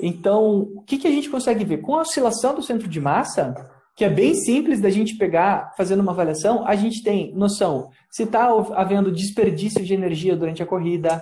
Então, 0.00 0.60
o 0.76 0.82
que, 0.82 0.96
que 0.96 1.08
a 1.08 1.10
gente 1.10 1.28
consegue 1.28 1.64
ver? 1.64 1.78
Com 1.78 1.96
a 1.96 2.02
oscilação 2.02 2.54
do 2.54 2.62
centro 2.62 2.86
de 2.86 3.00
massa, 3.00 3.52
que 3.96 4.04
é 4.04 4.08
bem 4.08 4.32
simples 4.32 4.80
da 4.80 4.90
gente 4.90 5.16
pegar 5.16 5.72
fazendo 5.76 5.98
uma 5.98 6.12
avaliação, 6.12 6.64
a 6.64 6.76
gente 6.76 7.02
tem 7.02 7.34
noção 7.34 7.88
se 8.12 8.22
está 8.22 8.48
havendo 8.76 9.10
desperdício 9.10 9.84
de 9.84 9.92
energia 9.92 10.36
durante 10.36 10.62
a 10.62 10.66
corrida, 10.66 11.20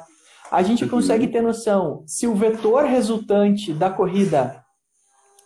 a 0.53 0.63
gente 0.63 0.85
uhum. 0.85 0.91
consegue 0.91 1.27
ter 1.27 1.41
noção 1.41 2.05
se 2.07 2.27
o 2.27 2.35
vetor 2.35 2.85
resultante 2.85 3.73
da 3.73 3.89
corrida 3.89 4.63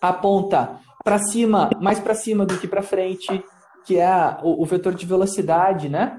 aponta 0.02 0.82
para 1.04 1.18
cima, 1.18 1.70
mais 1.80 2.00
para 2.00 2.14
cima 2.14 2.46
do 2.46 2.58
que 2.58 2.66
para 2.66 2.82
frente, 2.82 3.44
que 3.86 3.98
é 3.98 4.38
o, 4.42 4.62
o, 4.62 4.64
vetor 4.64 4.94
de 4.94 5.04
velocidade, 5.04 5.88
né? 5.88 6.18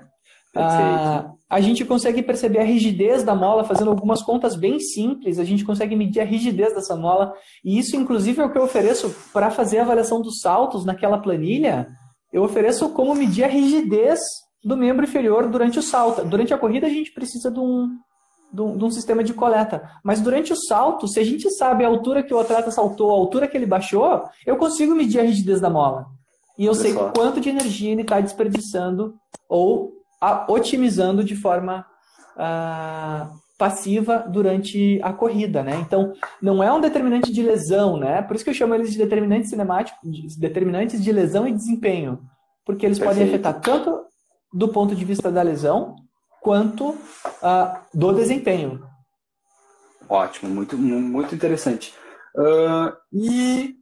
Ah, 0.55 1.31
a 1.49 1.59
gente 1.59 1.83
consegue 1.83 2.21
perceber 2.23 2.59
a 2.59 2.63
rigidez 2.63 3.23
da 3.23 3.35
mola 3.35 3.65
fazendo 3.65 3.89
algumas 3.89 4.21
contas 4.21 4.55
bem 4.55 4.79
simples. 4.79 5.37
A 5.37 5.43
gente 5.43 5.65
consegue 5.65 5.95
medir 5.95 6.21
a 6.21 6.23
rigidez 6.25 6.73
dessa 6.73 6.95
mola. 6.95 7.33
E 7.63 7.77
isso, 7.77 7.97
inclusive, 7.97 8.41
é 8.41 8.45
o 8.45 8.51
que 8.51 8.57
eu 8.57 8.63
ofereço 8.63 9.13
para 9.33 9.51
fazer 9.51 9.79
a 9.79 9.81
avaliação 9.81 10.21
dos 10.21 10.39
saltos 10.39 10.85
naquela 10.85 11.17
planilha. 11.17 11.87
Eu 12.31 12.43
ofereço 12.43 12.89
como 12.89 13.15
medir 13.15 13.43
a 13.43 13.47
rigidez 13.47 14.19
do 14.63 14.77
membro 14.77 15.03
inferior 15.03 15.49
durante 15.49 15.77
o 15.77 15.83
salto. 15.83 16.23
Durante 16.23 16.53
a 16.53 16.57
corrida, 16.57 16.87
a 16.87 16.89
gente 16.89 17.11
precisa 17.11 17.51
de 17.51 17.59
um, 17.59 17.89
de 18.55 18.85
um, 18.85 18.91
sistema 18.91 19.23
de 19.23 19.33
coleta. 19.33 19.89
Mas 20.03 20.21
durante 20.21 20.53
o 20.53 20.55
salto, 20.55 21.07
se 21.07 21.19
a 21.19 21.23
gente 21.23 21.49
sabe 21.51 21.83
a 21.83 21.87
altura 21.87 22.23
que 22.23 22.33
o 22.33 22.39
atleta 22.39 22.71
saltou, 22.71 23.11
a 23.11 23.13
altura 23.13 23.47
que 23.47 23.57
ele 23.57 23.65
baixou, 23.65 24.23
eu 24.45 24.55
consigo 24.55 24.95
medir 24.95 25.19
a 25.19 25.23
rigidez 25.23 25.59
da 25.59 25.69
mola. 25.69 26.05
E 26.57 26.65
eu 26.65 26.73
sei 26.73 26.93
quanto 26.93 27.41
de 27.41 27.49
energia 27.49 27.91
ele 27.91 28.01
está 28.01 28.21
desperdiçando 28.21 29.15
ou 29.49 29.91
a, 30.21 30.45
otimizando 30.49 31.23
de 31.23 31.35
forma 31.35 31.85
a, 32.37 33.29
passiva 33.57 34.19
durante 34.27 34.99
a 35.03 35.11
corrida, 35.11 35.63
né? 35.63 35.77
Então, 35.85 36.13
não 36.41 36.63
é 36.63 36.71
um 36.71 36.79
determinante 36.79 37.31
de 37.31 37.43
lesão, 37.43 37.97
né? 37.97 38.21
Por 38.21 38.35
isso 38.35 38.43
que 38.43 38.49
eu 38.49 38.55
chamo 38.55 38.73
eles 38.73 38.91
de 38.91 38.97
determinantes 38.97 39.49
cinemáticos, 39.49 39.99
de 40.03 40.39
determinantes 40.39 41.03
de 41.03 41.11
lesão 41.11 41.47
e 41.47 41.53
desempenho, 41.53 42.19
porque 42.65 42.85
eles 42.85 42.99
Perfeito. 42.99 43.19
podem 43.19 43.33
afetar 43.33 43.61
tanto 43.61 44.01
do 44.53 44.69
ponto 44.69 44.95
de 44.95 45.03
vista 45.03 45.29
da 45.29 45.41
lesão 45.41 45.95
quanto 46.45 46.89
uh, 46.89 47.79
do 47.91 48.13
desempenho. 48.13 48.87
Ótimo, 50.07 50.53
muito, 50.53 50.77
muito 50.77 51.33
interessante. 51.33 51.91
Uh, 52.35 52.95
e 53.11 53.73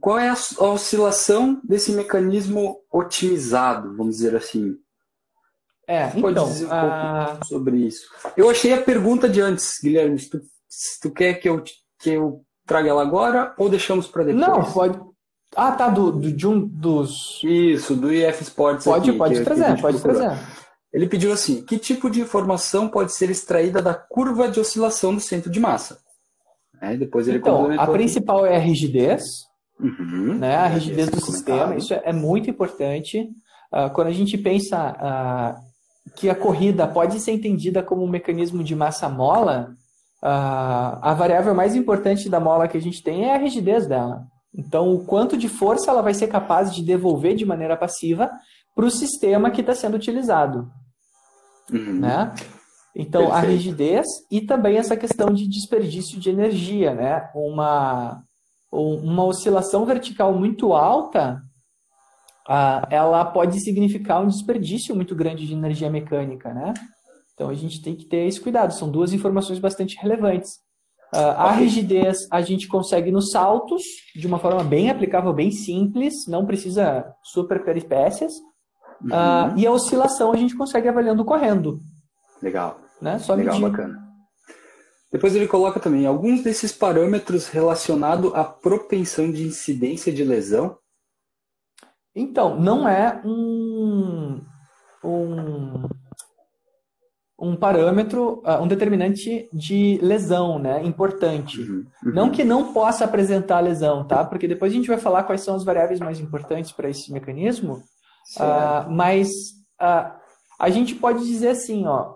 qual 0.00 0.20
é 0.20 0.28
a 0.28 0.64
oscilação 0.64 1.60
desse 1.64 1.90
mecanismo 1.90 2.78
otimizado, 2.92 3.96
vamos 3.96 4.16
dizer 4.16 4.36
assim? 4.36 4.76
É, 5.88 6.06
Pode 6.06 6.30
então, 6.30 6.46
dizer 6.46 6.66
um 6.66 6.72
a... 6.72 7.26
pouco 7.26 7.46
sobre 7.46 7.76
isso. 7.78 8.06
Eu 8.36 8.48
achei 8.48 8.72
a 8.72 8.80
pergunta 8.80 9.28
de 9.28 9.40
antes, 9.40 9.80
Guilherme. 9.82 10.16
Se 10.16 10.30
tu, 10.30 10.40
se 10.68 11.00
tu 11.00 11.10
quer 11.10 11.34
que 11.34 11.48
eu, 11.48 11.60
que 11.98 12.10
eu 12.10 12.44
traga 12.64 12.88
ela 12.88 13.02
agora 13.02 13.52
ou 13.58 13.68
deixamos 13.68 14.06
para 14.06 14.22
depois? 14.22 14.46
Não, 14.46 14.72
pode. 14.72 14.98
Ah, 15.56 15.72
tá, 15.72 15.88
do, 15.88 16.12
do, 16.12 16.32
de 16.32 16.46
um 16.46 16.66
dos. 16.66 17.40
Isso, 17.42 17.96
do 17.96 18.12
IF 18.12 18.42
Sports. 18.42 18.84
Pode, 18.84 19.10
aqui, 19.10 19.18
pode 19.18 19.34
que, 19.34 19.44
trazer, 19.44 19.80
pode 19.80 19.98
procurou. 19.98 20.28
trazer. 20.28 20.63
Ele 20.94 21.08
pediu 21.08 21.32
assim: 21.32 21.64
que 21.64 21.76
tipo 21.76 22.08
de 22.08 22.20
informação 22.20 22.88
pode 22.88 23.12
ser 23.12 23.28
extraída 23.28 23.82
da 23.82 23.92
curva 23.92 24.48
de 24.48 24.60
oscilação 24.60 25.12
do 25.12 25.20
centro 25.20 25.50
de 25.50 25.58
massa? 25.58 25.98
Aí 26.80 26.96
depois 26.96 27.26
ele 27.26 27.38
então, 27.38 27.68
a 27.72 27.86
principal 27.88 28.46
é 28.46 28.56
a 28.56 28.60
rigidez, 28.60 29.24
uhum, 29.80 30.38
né? 30.38 30.54
A 30.54 30.68
rigidez 30.68 31.10
do 31.10 31.20
sistema. 31.20 31.74
Isso 31.74 31.92
é 31.92 32.12
muito 32.12 32.48
importante. 32.48 33.28
Uh, 33.72 33.90
quando 33.92 34.06
a 34.06 34.12
gente 34.12 34.38
pensa 34.38 34.92
uh, 34.92 36.10
que 36.14 36.30
a 36.30 36.34
corrida 36.34 36.86
pode 36.86 37.18
ser 37.18 37.32
entendida 37.32 37.82
como 37.82 38.04
um 38.04 38.08
mecanismo 38.08 38.62
de 38.62 38.76
massa-mola, 38.76 39.70
uh, 40.22 40.98
a 41.02 41.12
variável 41.18 41.54
mais 41.54 41.74
importante 41.74 42.28
da 42.28 42.38
mola 42.38 42.68
que 42.68 42.76
a 42.76 42.80
gente 42.80 43.02
tem 43.02 43.24
é 43.24 43.34
a 43.34 43.38
rigidez 43.38 43.88
dela. 43.88 44.22
Então, 44.56 44.94
o 44.94 45.04
quanto 45.04 45.36
de 45.36 45.48
força 45.48 45.90
ela 45.90 46.02
vai 46.02 46.14
ser 46.14 46.28
capaz 46.28 46.72
de 46.72 46.84
devolver 46.84 47.34
de 47.34 47.44
maneira 47.44 47.76
passiva 47.76 48.30
para 48.76 48.84
o 48.84 48.90
sistema 48.90 49.50
que 49.50 49.60
está 49.60 49.74
sendo 49.74 49.96
utilizado. 49.96 50.70
Uhum. 51.72 52.00
Né? 52.00 52.34
Então, 52.94 53.22
Perfeito. 53.22 53.46
a 53.46 53.50
rigidez 53.50 54.06
e 54.30 54.40
também 54.40 54.76
essa 54.76 54.96
questão 54.96 55.32
de 55.32 55.48
desperdício 55.48 56.18
de 56.20 56.30
energia. 56.30 56.94
Né? 56.94 57.28
Uma, 57.34 58.22
uma 58.70 59.24
oscilação 59.24 59.84
vertical 59.84 60.32
muito 60.32 60.72
alta 60.72 61.42
ela 62.90 63.24
pode 63.24 63.58
significar 63.60 64.22
um 64.22 64.28
desperdício 64.28 64.94
muito 64.94 65.14
grande 65.14 65.46
de 65.46 65.54
energia 65.54 65.90
mecânica, 65.90 66.52
né? 66.52 66.74
Então 67.32 67.48
a 67.48 67.54
gente 67.54 67.82
tem 67.82 67.96
que 67.96 68.04
ter 68.04 68.26
esse 68.26 68.40
cuidado. 68.40 68.72
São 68.72 68.90
duas 68.90 69.12
informações 69.12 69.58
bastante 69.58 69.96
relevantes. 69.96 70.62
A 71.12 71.52
rigidez 71.52 72.26
a 72.30 72.42
gente 72.42 72.66
consegue 72.66 73.12
nos 73.12 73.30
saltos 73.30 73.82
de 74.16 74.26
uma 74.26 74.38
forma 74.38 74.64
bem 74.64 74.90
aplicável, 74.90 75.32
bem 75.32 75.50
simples, 75.50 76.26
não 76.26 76.44
precisa 76.44 77.06
super 77.22 77.64
peripécias. 77.64 78.32
Ah, 79.12 79.50
uhum. 79.50 79.58
e 79.58 79.66
a 79.66 79.70
oscilação 79.70 80.32
a 80.32 80.36
gente 80.36 80.56
consegue 80.56 80.88
avaliando 80.88 81.24
correndo. 81.24 81.80
Legal. 82.42 82.78
Né? 83.00 83.18
Só 83.18 83.34
Legal, 83.34 83.54
medir. 83.54 83.70
bacana. 83.70 84.04
Depois 85.12 85.34
ele 85.34 85.46
coloca 85.46 85.78
também 85.78 86.06
alguns 86.06 86.42
desses 86.42 86.72
parâmetros 86.72 87.48
relacionados 87.48 88.34
à 88.34 88.44
propensão 88.44 89.30
de 89.30 89.46
incidência 89.46 90.12
de 90.12 90.24
lesão 90.24 90.76
então, 92.14 92.58
não 92.60 92.88
é 92.88 93.20
um, 93.24 94.40
um, 95.02 95.88
um 97.40 97.56
parâmetro, 97.56 98.40
ah, 98.44 98.62
um 98.62 98.68
determinante 98.68 99.48
de 99.52 99.98
lesão, 100.00 100.58
né? 100.58 100.84
Importante. 100.84 101.60
Uhum, 101.60 101.84
uhum. 102.04 102.12
Não 102.12 102.30
que 102.30 102.44
não 102.44 102.72
possa 102.72 103.04
apresentar 103.04 103.58
lesão, 103.58 104.06
tá? 104.06 104.24
Porque 104.24 104.46
depois 104.46 104.72
a 104.72 104.76
gente 104.76 104.86
vai 104.86 104.98
falar 104.98 105.24
quais 105.24 105.40
são 105.40 105.56
as 105.56 105.64
variáveis 105.64 105.98
mais 105.98 106.20
importantes 106.20 106.70
para 106.70 106.88
esse 106.88 107.12
mecanismo. 107.12 107.82
Uh, 108.38 108.90
mas 108.90 109.28
uh, 109.80 110.12
a 110.58 110.70
gente 110.70 110.94
pode 110.94 111.24
dizer 111.26 111.48
assim, 111.48 111.86
ó, 111.86 112.14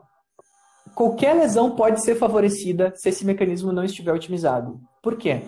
qualquer 0.94 1.34
lesão 1.34 1.76
pode 1.76 2.02
ser 2.04 2.16
favorecida 2.16 2.92
se 2.96 3.08
esse 3.08 3.24
mecanismo 3.24 3.72
não 3.72 3.84
estiver 3.84 4.12
otimizado. 4.12 4.80
Por 5.02 5.16
quê? 5.16 5.42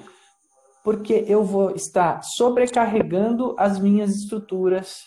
porque 0.82 1.24
eu 1.28 1.44
vou 1.44 1.72
estar 1.72 2.22
sobrecarregando 2.22 3.54
as 3.58 3.78
minhas 3.78 4.14
estruturas 4.14 5.02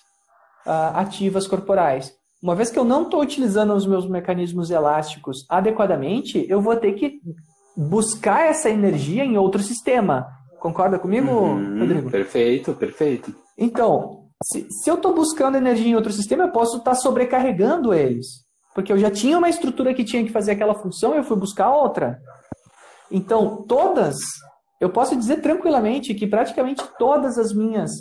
uh, 0.65 0.95
ativas 0.95 1.47
corporais. 1.47 2.13
Uma 2.41 2.55
vez 2.55 2.69
que 2.69 2.77
eu 2.77 2.83
não 2.83 3.03
estou 3.03 3.21
utilizando 3.21 3.73
os 3.73 3.87
meus 3.87 4.07
mecanismos 4.07 4.69
elásticos 4.69 5.45
adequadamente, 5.49 6.45
eu 6.49 6.61
vou 6.61 6.75
ter 6.75 6.93
que 6.93 7.21
buscar 7.75 8.49
essa 8.49 8.69
energia 8.69 9.23
em 9.23 9.37
outro 9.37 9.61
sistema. 9.61 10.27
Concorda 10.59 10.99
comigo, 10.99 11.29
uhum, 11.29 11.79
Rodrigo? 11.79 12.09
Perfeito, 12.09 12.73
perfeito. 12.73 13.33
Então, 13.57 14.22
se, 14.43 14.67
se 14.69 14.89
eu 14.89 14.95
estou 14.95 15.13
buscando 15.13 15.57
energia 15.57 15.87
em 15.87 15.95
outro 15.95 16.11
sistema, 16.11 16.43
eu 16.43 16.51
posso 16.51 16.77
estar 16.77 16.91
tá 16.91 16.95
sobrecarregando 16.95 17.93
eles. 17.93 18.43
Porque 18.73 18.91
eu 18.91 18.97
já 18.97 19.11
tinha 19.11 19.37
uma 19.37 19.49
estrutura 19.49 19.93
que 19.93 20.03
tinha 20.03 20.23
que 20.23 20.31
fazer 20.31 20.51
aquela 20.51 20.73
função 20.73 21.13
eu 21.13 21.23
fui 21.23 21.37
buscar 21.37 21.71
outra. 21.71 22.19
Então, 23.11 23.63
todas 23.67 24.17
eu 24.83 24.89
posso 24.89 25.15
dizer 25.15 25.41
tranquilamente 25.41 26.13
que 26.13 26.27
praticamente 26.27 26.83
todas 26.97 27.37
as 27.37 27.53
minhas 27.53 27.91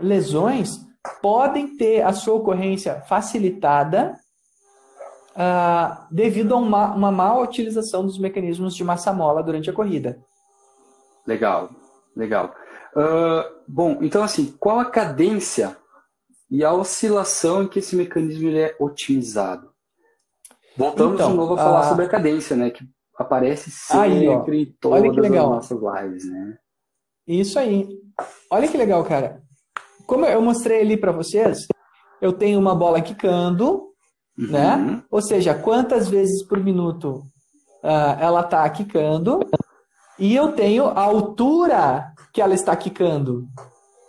lesões 0.00 0.76
podem 1.22 1.76
ter 1.76 2.02
a 2.02 2.12
sua 2.12 2.34
ocorrência 2.34 3.00
facilitada 3.02 4.12
uh, 5.36 6.04
devido 6.10 6.54
a 6.54 6.58
uma, 6.58 6.94
uma 6.94 7.12
má 7.12 7.38
utilização 7.38 8.04
dos 8.04 8.18
mecanismos 8.18 8.74
de 8.74 8.82
massa-mola 8.82 9.42
durante 9.42 9.70
a 9.70 9.72
corrida. 9.72 10.18
Legal, 11.24 11.70
legal. 12.16 12.52
Uh, 12.96 13.44
bom, 13.68 13.98
então 14.00 14.22
assim, 14.22 14.56
qual 14.58 14.80
a 14.80 14.86
cadência 14.86 15.76
e 16.50 16.64
a 16.64 16.72
oscilação 16.72 17.62
em 17.62 17.68
que 17.68 17.80
esse 17.80 17.94
mecanismo 17.94 18.48
é 18.56 18.74
otimizado? 18.80 19.70
Voltamos 20.74 21.14
então, 21.14 21.30
de 21.30 21.36
novo 21.36 21.54
a 21.54 21.58
falar 21.58 21.80
uh, 21.80 21.88
sobre 21.90 22.06
a 22.06 22.08
cadência, 22.08 22.56
né? 22.56 22.70
Que 22.70 22.84
aparece 23.18 23.70
sempre 23.70 24.28
aí, 24.28 24.62
em 24.62 24.76
todas 24.80 25.18
as 25.18 25.30
nossas 25.30 25.78
lives, 25.78 26.30
né? 26.30 26.58
Isso 27.26 27.58
aí. 27.58 27.86
Olha 28.50 28.68
que 28.68 28.78
legal, 28.78 29.04
cara. 29.04 29.42
Como 30.06 30.24
eu 30.24 30.40
mostrei 30.40 30.80
ali 30.80 30.96
para 30.96 31.12
vocês, 31.12 31.66
eu 32.20 32.32
tenho 32.32 32.58
uma 32.58 32.74
bola 32.74 33.02
quicando, 33.02 33.88
uhum. 34.38 34.50
né? 34.50 35.02
Ou 35.10 35.20
seja, 35.20 35.54
quantas 35.54 36.08
vezes 36.08 36.42
por 36.46 36.62
minuto 36.62 37.22
uh, 37.82 38.20
ela 38.20 38.40
está 38.40 38.68
quicando, 38.70 39.40
e 40.18 40.34
eu 40.34 40.52
tenho 40.52 40.86
a 40.86 41.00
altura 41.00 42.12
que 42.32 42.40
ela 42.40 42.54
está 42.54 42.74
quicando. 42.74 43.46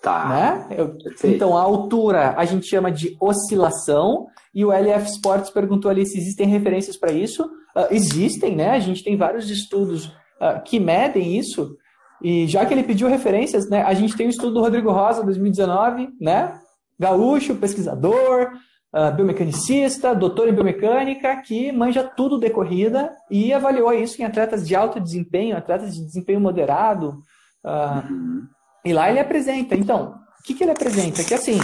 Tá. 0.02 0.30
Né? 0.30 0.68
Eu, 0.78 0.96
então, 1.24 1.58
a 1.58 1.62
altura 1.62 2.34
a 2.38 2.46
gente 2.46 2.68
chama 2.68 2.92
de 2.92 3.18
oscilação, 3.20 4.28
e 4.58 4.66
o 4.66 4.72
LF 4.72 5.08
Sports 5.12 5.52
perguntou 5.52 5.92
ali 5.92 6.04
se 6.04 6.18
existem 6.18 6.48
referências 6.48 6.98
para 6.98 7.12
isso. 7.12 7.44
Uh, 7.44 7.88
existem, 7.92 8.56
né? 8.56 8.72
A 8.72 8.80
gente 8.80 9.04
tem 9.04 9.16
vários 9.16 9.52
estudos 9.52 10.08
uh, 10.08 10.64
que 10.66 10.80
medem 10.80 11.38
isso. 11.38 11.78
E 12.24 12.48
já 12.48 12.66
que 12.66 12.74
ele 12.74 12.82
pediu 12.82 13.08
referências, 13.08 13.70
né? 13.70 13.84
A 13.84 13.94
gente 13.94 14.18
tem 14.18 14.26
o 14.26 14.32
estudo 14.32 14.56
do 14.56 14.62
Rodrigo 14.62 14.92
Rosa, 14.92 15.24
2019, 15.24 16.10
né? 16.20 16.60
Gaúcho, 17.00 17.54
pesquisador, 17.54 18.50
uh, 18.98 19.16
biomecanicista, 19.16 20.16
doutor 20.16 20.48
em 20.48 20.54
biomecânica, 20.54 21.36
que 21.42 21.72
manja 21.72 22.04
tudo 22.04 22.40
de 22.40 22.50
corrida 22.50 23.14
e 23.30 23.54
avaliou 23.54 23.94
isso 23.94 24.22
em 24.22 24.26
atletas 24.26 24.68
de 24.68 24.76
alto 24.76 25.00
desempenho, 25.00 25.56
atletas 25.56 25.94
de 25.94 26.04
desempenho 26.04 26.40
moderado. 26.40 27.22
Uhum. 27.64 28.48
E 28.84 28.94
lá 28.94 29.10
ele 29.10 29.20
apresenta. 29.20 29.76
Então, 29.76 30.16
que, 30.48 30.54
que 30.54 30.64
ele 30.64 30.72
apresenta? 30.72 31.24
Que 31.26 31.34
assim, 31.34 31.60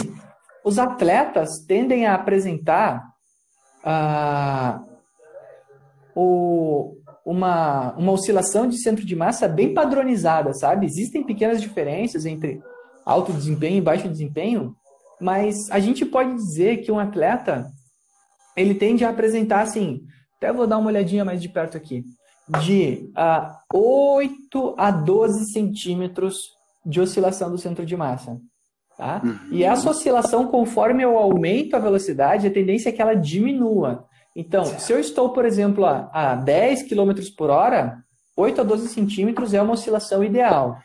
os 0.63 0.77
atletas 0.77 1.63
tendem 1.65 2.05
a 2.05 2.15
apresentar 2.15 3.01
ah, 3.81 4.83
o, 6.13 6.97
uma, 7.25 7.93
uma 7.93 8.11
oscilação 8.11 8.67
de 8.67 8.77
centro 8.77 9.05
de 9.05 9.15
massa 9.15 9.47
bem 9.47 9.73
padronizada, 9.73 10.53
sabe? 10.53 10.85
Existem 10.85 11.25
pequenas 11.25 11.61
diferenças 11.61 12.25
entre 12.25 12.61
alto 13.05 13.31
desempenho 13.31 13.77
e 13.77 13.81
baixo 13.81 14.09
desempenho, 14.09 14.75
mas 15.23 15.71
a 15.71 15.79
gente 15.79 16.05
pode 16.05 16.35
dizer 16.35 16.81
que 16.81 16.91
um 16.91 16.99
atleta 16.99 17.71
ele 18.57 18.75
tende 18.75 19.05
a 19.05 19.09
apresentar 19.09 19.61
assim, 19.61 20.01
até 20.35 20.51
vou 20.51 20.67
dar 20.67 20.77
uma 20.77 20.89
olhadinha 20.89 21.23
mais 21.23 21.41
de 21.41 21.47
perto 21.47 21.77
aqui, 21.77 22.03
de 22.61 23.09
uh, 23.17 23.55
8 23.73 24.75
a 24.77 24.91
12 24.91 25.53
centímetros 25.53 26.35
de 26.85 26.99
oscilação 26.99 27.49
do 27.49 27.57
centro 27.57 27.85
de 27.85 27.95
massa. 27.95 28.37
Tá? 28.97 29.21
Uhum. 29.23 29.39
E 29.49 29.63
essa 29.63 29.89
oscilação, 29.89 30.47
conforme 30.47 31.03
eu 31.03 31.17
aumento 31.17 31.75
a 31.75 31.79
velocidade, 31.79 32.45
a 32.45 32.51
tendência 32.51 32.89
é 32.89 32.91
que 32.91 33.01
ela 33.01 33.15
diminua. 33.15 34.05
Então, 34.35 34.65
certo. 34.65 34.79
se 34.81 34.91
eu 34.91 34.99
estou, 34.99 35.29
por 35.29 35.45
exemplo, 35.45 35.85
a, 35.85 36.09
a 36.11 36.35
10 36.35 36.83
km 36.83 37.13
por 37.37 37.49
hora, 37.49 38.03
8 38.35 38.59
a 38.59 38.63
12 38.65 38.89
centímetros 38.89 39.53
é 39.53 39.61
uma 39.61 39.73
oscilação 39.73 40.21
ideal. 40.21 40.77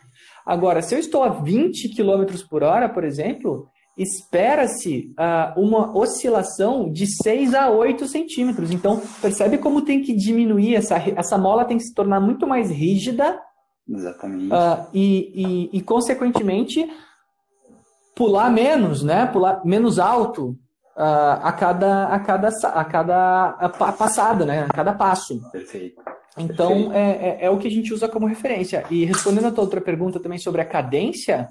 Agora, 0.45 0.81
se 0.81 0.95
eu 0.95 0.99
estou 0.99 1.23
a 1.23 1.29
20 1.29 1.89
km 1.89 2.25
por 2.49 2.63
hora, 2.63 2.87
por 2.87 3.03
exemplo, 3.03 3.67
espera-se 3.99 5.13
uh, 5.19 5.59
uma 5.61 5.95
oscilação 5.95 6.89
de 6.89 7.05
6 7.05 7.53
a 7.53 7.69
8 7.69 8.07
centímetros. 8.07 8.71
Então, 8.71 9.01
percebe 9.21 9.57
como 9.57 9.81
tem 9.81 10.01
que 10.01 10.15
diminuir, 10.15 10.75
essa, 10.75 10.95
essa 11.15 11.37
mola 11.37 11.65
tem 11.65 11.77
que 11.77 11.83
se 11.83 11.93
tornar 11.93 12.21
muito 12.21 12.47
mais 12.47 12.71
rígida. 12.71 13.39
Exatamente. 13.87 14.53
Uh, 14.53 14.87
e, 14.93 15.69
e, 15.73 15.77
e, 15.77 15.81
consequentemente, 15.81 16.89
pular 18.15 18.49
menos, 18.49 19.03
né? 19.03 19.25
Pular 19.25 19.65
menos 19.65 19.99
alto 19.99 20.57
uh, 20.95 21.41
a 21.41 21.51
cada 21.51 22.05
a 22.07 22.19
cada 22.19 22.47
a 22.47 22.85
cada 22.85 23.45
a 23.59 23.91
passada, 23.91 24.45
né? 24.45 24.65
A 24.69 24.73
cada 24.73 24.93
passo. 24.93 25.41
Perfeito. 25.51 26.01
Então 26.37 26.69
Perfeito. 26.69 26.93
É, 26.93 27.11
é, 27.11 27.45
é, 27.45 27.49
o 27.49 27.57
que 27.57 27.67
a 27.67 27.71
gente 27.71 27.93
usa 27.93 28.07
como 28.07 28.27
referência. 28.27 28.85
E 28.89 29.03
respondendo 29.03 29.47
a 29.47 29.51
tua 29.51 29.63
outra 29.63 29.81
pergunta 29.81 30.19
também 30.19 30.37
sobre 30.37 30.61
a 30.61 30.65
cadência, 30.65 31.49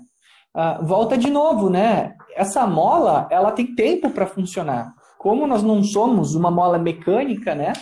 uh, 0.58 0.84
volta 0.84 1.16
de 1.16 1.30
novo, 1.30 1.70
né? 1.70 2.16
Essa 2.34 2.66
mola 2.66 3.28
ela 3.30 3.52
tem 3.52 3.74
tempo 3.74 4.10
para 4.10 4.26
funcionar. 4.26 4.92
Como 5.18 5.46
nós 5.46 5.62
não 5.62 5.82
somos 5.84 6.34
uma 6.34 6.50
mola 6.50 6.78
mecânica, 6.78 7.54
né? 7.54 7.72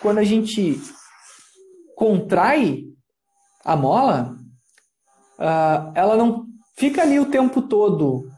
Quando 0.00 0.18
a 0.18 0.24
gente 0.24 0.80
contrai 1.94 2.84
a 3.64 3.76
mola, 3.76 4.34
uh, 5.38 5.92
ela 5.94 6.16
não 6.16 6.46
fica 6.76 7.02
ali 7.02 7.20
o 7.20 7.26
tempo 7.26 7.62
todo 7.62 8.32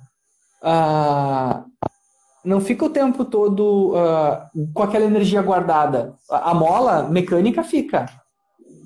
uh, 0.64 1.64
não 2.44 2.60
fica 2.60 2.84
o 2.84 2.90
tempo 2.90 3.24
todo 3.24 3.94
com 4.72 4.82
aquela 4.82 5.04
energia 5.04 5.42
guardada. 5.42 6.14
A, 6.30 6.50
a, 6.50 6.54
mola 6.54 7.02
mecânica 7.04 7.62
fica, 7.62 8.06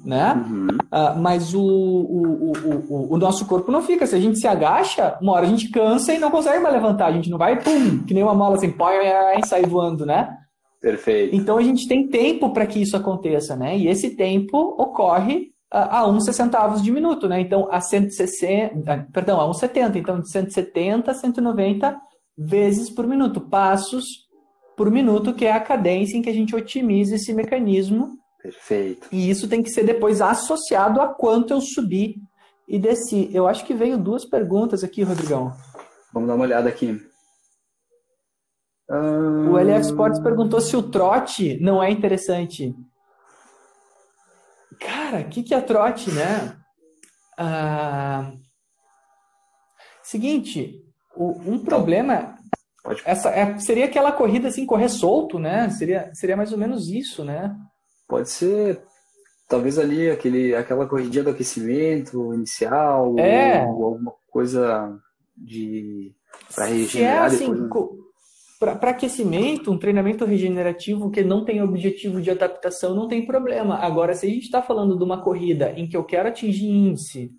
né? 0.05 0.35
Uhum. 0.35 0.67
Uh, 0.67 1.21
mas 1.21 1.55
o, 1.55 1.61
o, 1.61 2.52
o, 2.52 3.14
o, 3.14 3.19
nosso 3.19 3.47
corpo 3.47 3.71
não 3.71 3.83
fica. 3.83 4.07
Se 4.07 4.14
a 4.14 4.21
gente 4.21 4.38
se 4.38 4.47
agacha, 4.47 5.19
uma 5.21 5.33
hora 5.33 5.47
a 5.47 5.49
gente 5.49 5.71
cansa 5.71 6.14
e 6.14 6.19
não 6.19 6.31
consegue 6.31 6.62
mais 6.62 6.75
levantar. 6.75 7.07
A 7.07 7.12
gente 7.12 7.31
não 7.31 7.38
vai, 7.38 7.61
pum, 7.62 8.05
que 8.05 8.14
nem 8.14 8.23
uma 8.23 8.35
mola 8.35 8.57
assim, 8.57 8.71
põe 8.71 8.95
e 8.97 9.47
sai 9.47 9.62
voando, 9.62 10.07
né? 10.07 10.37
Perfeito. 10.81 11.35
Então 11.35 11.59
a 11.59 11.62
gente 11.62 11.88
tem 11.88 12.09
tempo 12.09 12.50
para 12.52 12.67
que 12.67 12.81
isso 12.81 12.97
aconteça, 12.97 13.57
né? 13.57 13.76
E 13.76 13.88
esse 13.88 14.17
tempo 14.17 14.57
ocorre 14.78 15.50
a, 15.71 15.99
a 15.99 16.09
uns 16.09 16.25
centavos 16.25 16.83
de 16.83 16.90
minuto, 16.90 17.28
né? 17.28 17.40
Então 17.40 17.69
a 17.71 17.81
160, 17.81 19.09
perdão, 19.12 19.40
a 19.40 19.49
1,70. 19.50 19.97
Então 19.97 20.21
de 20.21 20.31
170 20.31 21.11
a 21.11 21.14
190 21.14 22.00
vezes 22.37 22.88
por 22.90 23.07
minuto, 23.07 23.40
passos 23.40 24.28
por 24.76 24.90
minuto, 24.90 25.35
que 25.35 25.45
é 25.45 25.52
a 25.52 25.61
cadência 25.61 26.17
em 26.17 26.23
que 26.23 26.31
a 26.31 26.35
gente 26.35 26.55
otimiza 26.55 27.17
esse 27.17 27.35
mecanismo. 27.35 28.17
Perfeito. 28.49 29.09
E 29.12 29.29
isso 29.29 29.46
tem 29.46 29.62
que 29.62 29.68
ser 29.68 29.85
depois 29.85 30.23
associado 30.23 31.03
a 31.03 31.09
quanto 31.09 31.53
eu 31.53 31.61
subi 31.61 32.16
e 32.66 32.79
desci. 32.79 33.29
Eu 33.31 33.46
acho 33.46 33.64
que 33.66 33.75
veio 33.75 33.99
duas 33.99 34.25
perguntas 34.25 34.83
aqui, 34.83 35.03
Rodrigão. 35.03 35.53
Vamos 36.14 36.29
dar 36.29 36.35
uma 36.35 36.44
olhada 36.44 36.66
aqui. 36.66 36.99
O 38.90 39.59
LF 39.59 39.88
Sports 39.88 40.18
perguntou 40.20 40.62
se 40.62 40.75
o 40.75 40.83
trote 40.83 41.59
não 41.61 41.83
é 41.83 41.90
interessante. 41.90 42.75
Cara, 44.81 45.20
o 45.20 45.29
que, 45.29 45.42
que 45.42 45.55
é 45.55 45.61
trote, 45.61 46.11
né? 46.11 46.57
Ah, 47.37 48.33
seguinte, 50.03 50.83
um 51.14 51.57
então, 51.57 51.64
problema. 51.64 52.35
Essa, 53.05 53.29
é, 53.29 53.59
seria 53.59 53.85
aquela 53.85 54.11
corrida 54.11 54.49
assim, 54.49 54.64
correr 54.64 54.88
solto, 54.88 55.38
né? 55.38 55.68
Seria, 55.68 56.11
seria 56.14 56.37
mais 56.37 56.51
ou 56.51 56.59
menos 56.59 56.88
isso, 56.88 57.23
né? 57.23 57.55
Pode 58.09 58.31
ser 58.31 58.83
talvez 59.47 59.79
ali 59.79 60.11
aquele, 60.11 60.55
aquela 60.55 60.87
corridinha 60.87 61.25
do 61.25 61.31
aquecimento 61.31 62.35
inicial, 62.35 63.18
é. 63.18 63.64
ou 63.64 63.85
alguma 63.85 64.14
coisa 64.31 64.99
de 65.37 66.14
para 66.55 66.66
regenerar 66.66 67.25
é, 67.25 67.27
assim, 67.27 67.53
depois. 67.53 68.09
Para 68.59 68.90
aquecimento, 68.90 69.71
um 69.71 69.79
treinamento 69.79 70.25
regenerativo 70.25 71.12
que 71.12 71.23
não 71.23 71.44
tem 71.44 71.62
objetivo 71.62 72.21
de 72.21 72.29
adaptação 72.29 72.92
não 72.92 73.07
tem 73.07 73.25
problema. 73.25 73.77
Agora, 73.77 74.14
se 74.14 74.27
a 74.27 74.29
gente 74.29 74.44
está 74.47 74.61
falando 74.61 74.99
de 74.99 75.05
uma 75.05 75.23
corrida 75.23 75.71
em 75.77 75.88
que 75.88 75.97
eu 75.97 76.03
quero 76.03 76.29
atingir 76.29 76.66
índice, 76.66 77.31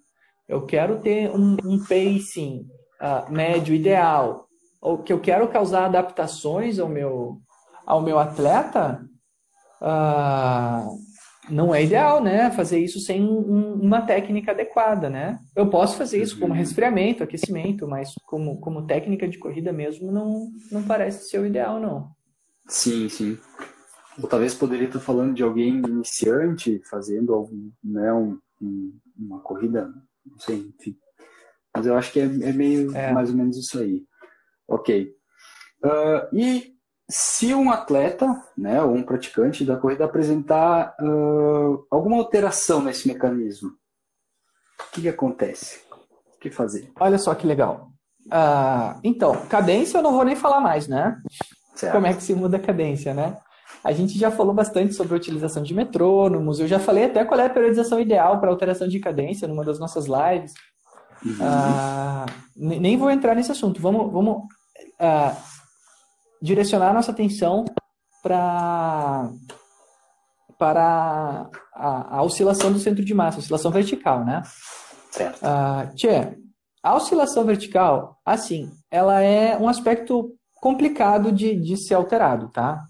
eu 0.48 0.66
quero 0.66 1.02
ter 1.02 1.30
um, 1.30 1.58
um 1.66 1.78
pacing 1.80 2.66
uh, 3.02 3.30
médio 3.30 3.76
ideal, 3.76 4.48
ou 4.82 5.00
que 5.00 5.12
eu 5.12 5.20
quero 5.20 5.50
causar 5.50 5.86
adaptações 5.86 6.80
ao 6.80 6.88
meu, 6.88 7.40
ao 7.86 8.02
meu 8.02 8.18
atleta, 8.18 9.06
uh, 9.82 11.00
não 11.50 11.74
é 11.74 11.84
ideal, 11.84 12.24
né? 12.24 12.52
Fazer 12.52 12.80
isso 12.80 13.00
sem 13.00 13.22
um, 13.24 13.74
uma 13.74 14.02
técnica 14.02 14.52
adequada, 14.52 15.10
né? 15.10 15.40
Eu 15.56 15.70
posso 15.70 15.98
fazer 15.98 16.22
isso 16.22 16.40
como 16.40 16.54
uhum. 16.54 16.60
resfriamento, 16.60 17.24
aquecimento, 17.24 17.88
mas 17.88 18.14
como, 18.26 18.60
como 18.60 18.86
técnica 18.86 19.28
de 19.28 19.38
corrida 19.38 19.74
mesmo 19.74 20.12
não, 20.12 20.50
não 20.72 20.84
parece 20.84 21.30
ser 21.30 21.40
o 21.40 21.46
ideal, 21.46 21.80
não. 21.80 22.12
Sim, 22.68 23.10
sim. 23.10 23.38
Ou 24.22 24.28
talvez 24.28 24.54
poderia 24.54 24.88
estar 24.88 25.00
falando 25.00 25.34
de 25.34 25.44
alguém 25.44 25.78
iniciante 25.78 26.82
fazendo 26.90 27.34
algum, 27.34 27.72
né, 27.84 28.14
um, 28.14 28.38
um, 28.62 28.94
uma 29.18 29.40
corrida, 29.40 29.90
não 30.26 30.38
sei, 30.40 30.72
enfim, 30.78 30.96
mas 31.76 31.86
eu 31.86 31.96
acho 31.96 32.12
que 32.12 32.20
é, 32.20 32.24
é 32.24 32.54
meio 32.54 32.96
é. 32.96 33.12
mais 33.14 33.30
ou 33.30 33.36
menos 33.36 33.58
isso 33.58 33.80
aí. 33.80 34.04
Ok. 34.68 35.14
Uh, 35.84 36.36
e 36.36 36.76
se 37.10 37.56
um 37.56 37.72
atleta, 37.72 38.40
né, 38.56 38.82
ou 38.84 38.94
um 38.94 39.02
praticante 39.02 39.66
da 39.66 39.76
corrida 39.76 40.06
apresentar 40.06 40.96
uh, 41.02 41.86
alguma 41.90 42.18
alteração 42.18 42.84
nesse 42.84 43.08
mecanismo, 43.08 43.70
o 43.70 44.92
que, 44.92 45.02
que, 45.02 45.10
acontece? 45.10 45.80
O 46.36 46.40
que 46.40 46.52
fazer? 46.52 46.92
Olha 47.00 47.18
só 47.18 47.34
que 47.34 47.48
legal. 47.48 47.90
Uh, 48.28 49.00
então, 49.04 49.46
cadência 49.48 49.98
eu 49.98 50.04
não 50.04 50.14
vou 50.14 50.24
nem 50.24 50.36
falar 50.36 50.60
mais, 50.60 50.88
né? 50.88 51.18
Certo. 51.76 51.94
Como 51.94 52.06
é 52.06 52.14
que 52.14 52.22
se 52.22 52.36
muda 52.36 52.58
a 52.58 52.62
cadência, 52.62 53.14
né? 53.14 53.38
A 53.84 53.92
gente 53.92 54.18
já 54.18 54.30
falou 54.30 54.54
bastante 54.54 54.94
sobre 54.94 55.14
a 55.14 55.18
utilização 55.18 55.64
de 55.64 55.74
metrônomos, 55.74 56.60
eu 56.60 56.68
já 56.68 56.80
falei 56.80 57.06
até 57.06 57.26
qual 57.26 57.40
é 57.40 57.46
a 57.46 57.50
periodização 57.50 58.00
ideal 58.00 58.40
para 58.40 58.50
alteração 58.50 58.88
de 58.88 59.00
cadência 59.00 59.48
numa 59.48 59.64
das 59.64 59.80
nossas 59.80 60.06
lives. 60.06 60.54
Uhum. 61.26 61.38
Ah, 61.42 62.26
nem 62.56 62.98
vou 62.98 63.10
entrar 63.10 63.34
nesse 63.34 63.52
assunto. 63.52 63.82
Vamos, 63.82 64.12
vamos 64.12 64.44
ah, 65.00 65.36
direcionar 66.42 66.94
nossa 66.94 67.12
atenção 67.12 67.66
para 68.22 69.30
para 70.58 71.50
a, 71.74 72.18
a, 72.18 72.24
oscilação 72.24 72.74
do 72.74 72.80
centro 72.80 73.04
de 73.06 73.14
massa, 73.14 73.40
oscilação 73.40 73.72
vertical, 73.72 74.26
né? 74.26 74.44
Certo. 75.10 75.42
Ah, 75.42 75.90
tchê, 75.96 76.38
a 76.84 76.96
oscilação 76.96 77.46
vertical, 77.46 78.18
assim, 78.26 78.70
ela 78.92 79.22
é 79.22 79.58
um 79.58 79.70
aspecto 79.70 80.34
complicado 80.56 81.32
de, 81.32 81.56
de 81.56 81.78
ser 81.78 81.94
alterado, 81.94 82.50
tá? 82.50 82.84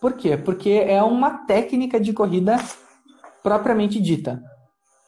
Por 0.00 0.14
quê? 0.14 0.38
Porque 0.38 0.70
é 0.70 1.02
uma 1.02 1.44
técnica 1.44 2.00
de 2.00 2.14
corrida 2.14 2.56
propriamente 3.42 4.00
dita. 4.00 4.42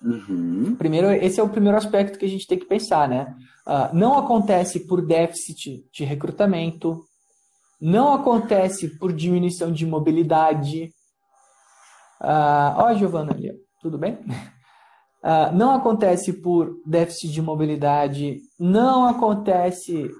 Uhum. 0.03 0.77
Primeiro, 0.77 1.11
esse 1.11 1.41
é 1.41 1.43
o 1.43 1.49
primeiro 1.49 1.77
aspecto 1.77 2.19
que 2.19 2.25
a 2.25 2.29
gente 2.29 2.47
tem 2.47 2.59
que 2.59 2.67
pensar, 2.67 3.09
né? 3.09 3.35
Uh, 3.67 3.95
não 3.95 4.17
acontece 4.17 4.87
por 4.87 5.05
déficit 5.05 5.85
de 5.93 6.05
recrutamento, 6.05 7.01
não 7.81 8.13
acontece 8.13 8.99
por 8.99 9.13
diminuição 9.13 9.73
de 9.73 9.87
mobilidade. 9.87 10.91
Uh, 12.21 12.75
ó, 12.77 12.95
Giovana 12.95 13.33
ali, 13.33 13.53
tudo 13.81 13.97
bem? 13.97 14.15
Uh, 15.23 15.53
não 15.55 15.73
acontece 15.73 16.33
por 16.33 16.77
déficit 16.85 17.33
de 17.33 17.43
mobilidade, 17.43 18.39
não 18.59 19.07
acontece 19.07 20.11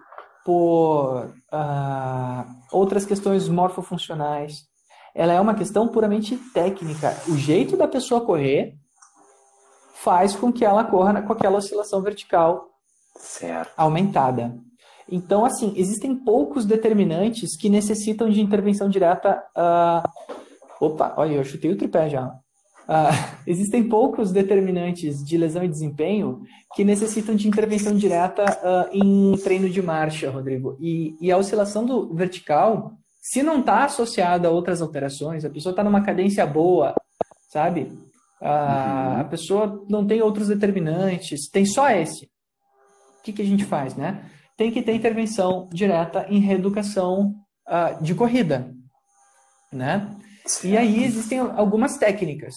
por 0.45 1.27
uh, 1.27 2.45
outras 2.73 3.05
questões 3.05 3.49
morfofuncionais. 3.49 4.67
Ela 5.15 5.33
é 5.33 5.41
uma 5.41 5.55
questão 5.55 5.89
puramente 5.89 6.37
técnica. 6.55 7.17
O 7.29 7.37
jeito 7.37 7.77
da 7.77 7.89
pessoa 7.89 8.25
correr 8.25 8.75
faz 9.95 10.37
com 10.37 10.53
que 10.53 10.65
ela 10.65 10.85
corra 10.85 11.21
com 11.23 11.33
aquela 11.33 11.59
oscilação 11.59 12.01
vertical 12.01 12.69
certo. 13.17 13.73
aumentada. 13.77 14.57
Então, 15.11 15.45
assim, 15.45 15.73
existem 15.77 16.15
poucos 16.15 16.65
determinantes 16.65 17.57
que 17.57 17.69
necessitam 17.69 18.29
de 18.29 18.41
intervenção 18.41 18.89
direta. 18.89 19.43
Uh... 19.57 20.87
Opa, 20.87 21.15
olha, 21.17 21.35
eu 21.35 21.45
chutei 21.45 21.71
o 21.71 21.77
tripé 21.77 22.09
já. 22.09 22.27
Uh, 22.89 23.13
existem 23.47 23.87
poucos 23.87 24.33
determinantes 24.33 25.23
de 25.25 25.37
lesão 25.37 25.63
e 25.63 25.69
desempenho 25.69 26.43
que 26.75 26.85
necessitam 26.85 27.35
de 27.35 27.47
intervenção 27.47 27.95
direta 27.95 28.45
uh, 28.45 28.89
em 28.93 29.37
treino 29.39 29.69
de 29.69 29.83
marcha, 29.83 30.31
Rodrigo. 30.31 30.77
E, 30.81 31.17
e 31.21 31.31
a 31.31 31.37
oscilação 31.37 31.85
do 31.85 32.15
vertical, 32.15 32.93
se 33.21 33.43
não 33.43 33.61
está 33.61 33.85
associada 33.85 34.49
a 34.49 34.51
outras 34.51 34.81
alterações, 34.81 35.45
a 35.45 35.51
pessoa 35.51 35.73
está 35.73 35.85
numa 35.85 36.03
cadência 36.03 36.47
boa, 36.47 36.95
sabe? 37.51 37.93
Uh, 38.41 38.45
uhum. 38.45 39.21
A 39.21 39.27
pessoa 39.29 39.85
não 39.89 40.07
tem 40.07 40.23
outros 40.23 40.49
determinantes, 40.49 41.49
tem 41.51 41.67
só 41.67 41.91
esse. 41.91 42.27
O 43.19 43.23
que, 43.23 43.33
que 43.33 43.43
a 43.43 43.47
gente 43.47 43.65
faz, 43.65 43.97
né? 43.97 44.25
Tem 44.59 44.71
que 44.71 44.83
ter 44.83 44.93
intervenção 44.93 45.71
direta 45.73 46.27
em 46.29 46.39
reeducação 46.39 47.35
de 48.03 48.15
corrida, 48.15 48.75
né? 49.73 50.15
E 50.65 50.77
aí 50.77 51.05
existem 51.05 51.39
algumas 51.39 51.97
técnicas 51.97 52.55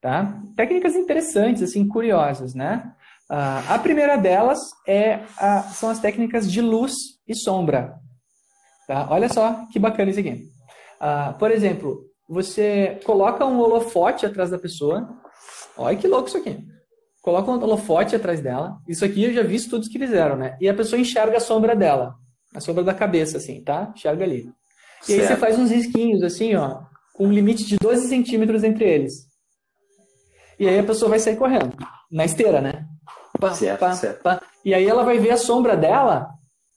tá? 0.00 0.40
Técnicas 0.56 0.94
interessantes, 0.94 1.62
assim, 1.62 1.86
curiosas, 1.86 2.54
né? 2.54 2.92
Uh, 3.30 3.72
a 3.72 3.78
primeira 3.78 4.16
delas 4.16 4.58
é 4.86 5.20
a, 5.38 5.62
são 5.62 5.88
as 5.88 6.00
técnicas 6.00 6.50
de 6.50 6.60
luz 6.60 6.92
e 7.28 7.34
sombra. 7.34 7.94
Tá? 8.88 9.06
Olha 9.10 9.28
só 9.28 9.66
que 9.70 9.78
bacana 9.78 10.10
isso 10.10 10.18
aqui. 10.18 10.48
Uh, 11.00 11.38
por 11.38 11.50
exemplo, 11.52 12.06
você 12.28 13.00
coloca 13.04 13.44
um 13.44 13.60
holofote 13.60 14.26
atrás 14.26 14.50
da 14.50 14.58
pessoa. 14.58 15.08
Olha 15.76 15.96
que 15.96 16.08
louco 16.08 16.28
isso 16.28 16.38
aqui. 16.38 16.58
Coloca 17.22 17.50
um 17.50 17.62
holofote 17.62 18.16
atrás 18.16 18.40
dela. 18.40 18.78
Isso 18.88 19.04
aqui 19.04 19.24
eu 19.24 19.32
já 19.32 19.42
vi 19.42 19.56
estudos 19.56 19.88
que 19.88 19.98
fizeram, 19.98 20.36
né? 20.36 20.56
E 20.60 20.68
a 20.68 20.74
pessoa 20.74 21.00
enxerga 21.00 21.36
a 21.36 21.40
sombra 21.40 21.76
dela. 21.76 22.14
A 22.54 22.60
sombra 22.60 22.82
da 22.82 22.94
cabeça, 22.94 23.36
assim, 23.36 23.62
tá? 23.62 23.92
Enxerga 23.94 24.24
ali. 24.24 24.48
E 25.02 25.06
certo. 25.06 25.20
aí 25.20 25.26
você 25.28 25.36
faz 25.36 25.58
uns 25.58 25.70
risquinhos, 25.70 26.22
assim, 26.22 26.54
ó, 26.54 26.80
com 27.14 27.26
um 27.26 27.32
limite 27.32 27.64
de 27.64 27.76
12 27.76 28.08
centímetros 28.08 28.64
entre 28.64 28.84
eles. 28.84 29.26
E 30.58 30.68
aí 30.68 30.78
a 30.78 30.84
pessoa 30.84 31.10
vai 31.10 31.18
sair 31.18 31.36
correndo. 31.36 31.76
Na 32.10 32.24
esteira, 32.24 32.60
né? 32.60 32.86
Pá, 33.38 33.54
certo, 33.54 33.80
pá, 33.80 33.92
certo. 33.94 34.22
Pá. 34.22 34.42
E 34.64 34.74
aí 34.74 34.86
ela 34.86 35.04
vai 35.04 35.18
ver 35.18 35.30
a 35.30 35.36
sombra 35.36 35.76
dela 35.76 36.28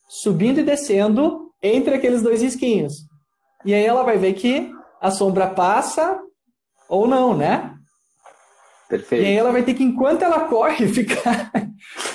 subindo 0.08 0.60
e 0.60 0.64
descendo 0.64 1.52
entre 1.62 1.96
aqueles 1.96 2.22
dois 2.22 2.42
risquinhos. 2.42 2.94
E 3.66 3.74
aí 3.74 3.86
ela 3.86 4.04
vai 4.04 4.18
ver 4.18 4.34
que 4.34 4.72
a 5.02 5.12
sombra 5.12 5.48
passa 5.48 6.20
ou 6.88 7.08
não, 7.08 7.36
né? 7.36 7.73
Perfeito. 8.94 9.24
E 9.24 9.28
aí 9.28 9.36
ela 9.36 9.52
vai 9.52 9.64
ter 9.64 9.74
que, 9.74 9.84
enquanto 9.84 10.22
ela 10.22 10.42
corre, 10.42 10.86
ficar 10.94 11.52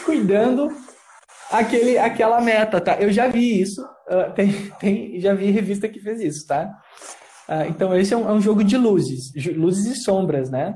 cuidando 0.04 0.72
aquele, 1.50 1.98
aquela 1.98 2.40
meta, 2.40 2.80
tá? 2.80 2.96
Eu 3.00 3.10
já 3.10 3.26
vi 3.26 3.60
isso, 3.60 3.82
uh, 3.82 4.32
tem, 4.32 4.52
tem, 4.78 5.20
já 5.20 5.34
vi 5.34 5.50
revista 5.50 5.88
que 5.88 5.98
fez 5.98 6.20
isso, 6.20 6.46
tá? 6.46 6.70
Uh, 7.48 7.68
então 7.68 7.96
esse 7.96 8.14
é 8.14 8.16
um, 8.16 8.28
é 8.28 8.32
um 8.32 8.40
jogo 8.40 8.62
de 8.62 8.76
luzes, 8.76 9.32
luzes 9.56 9.86
e 9.86 10.00
sombras, 10.00 10.50
né? 10.50 10.72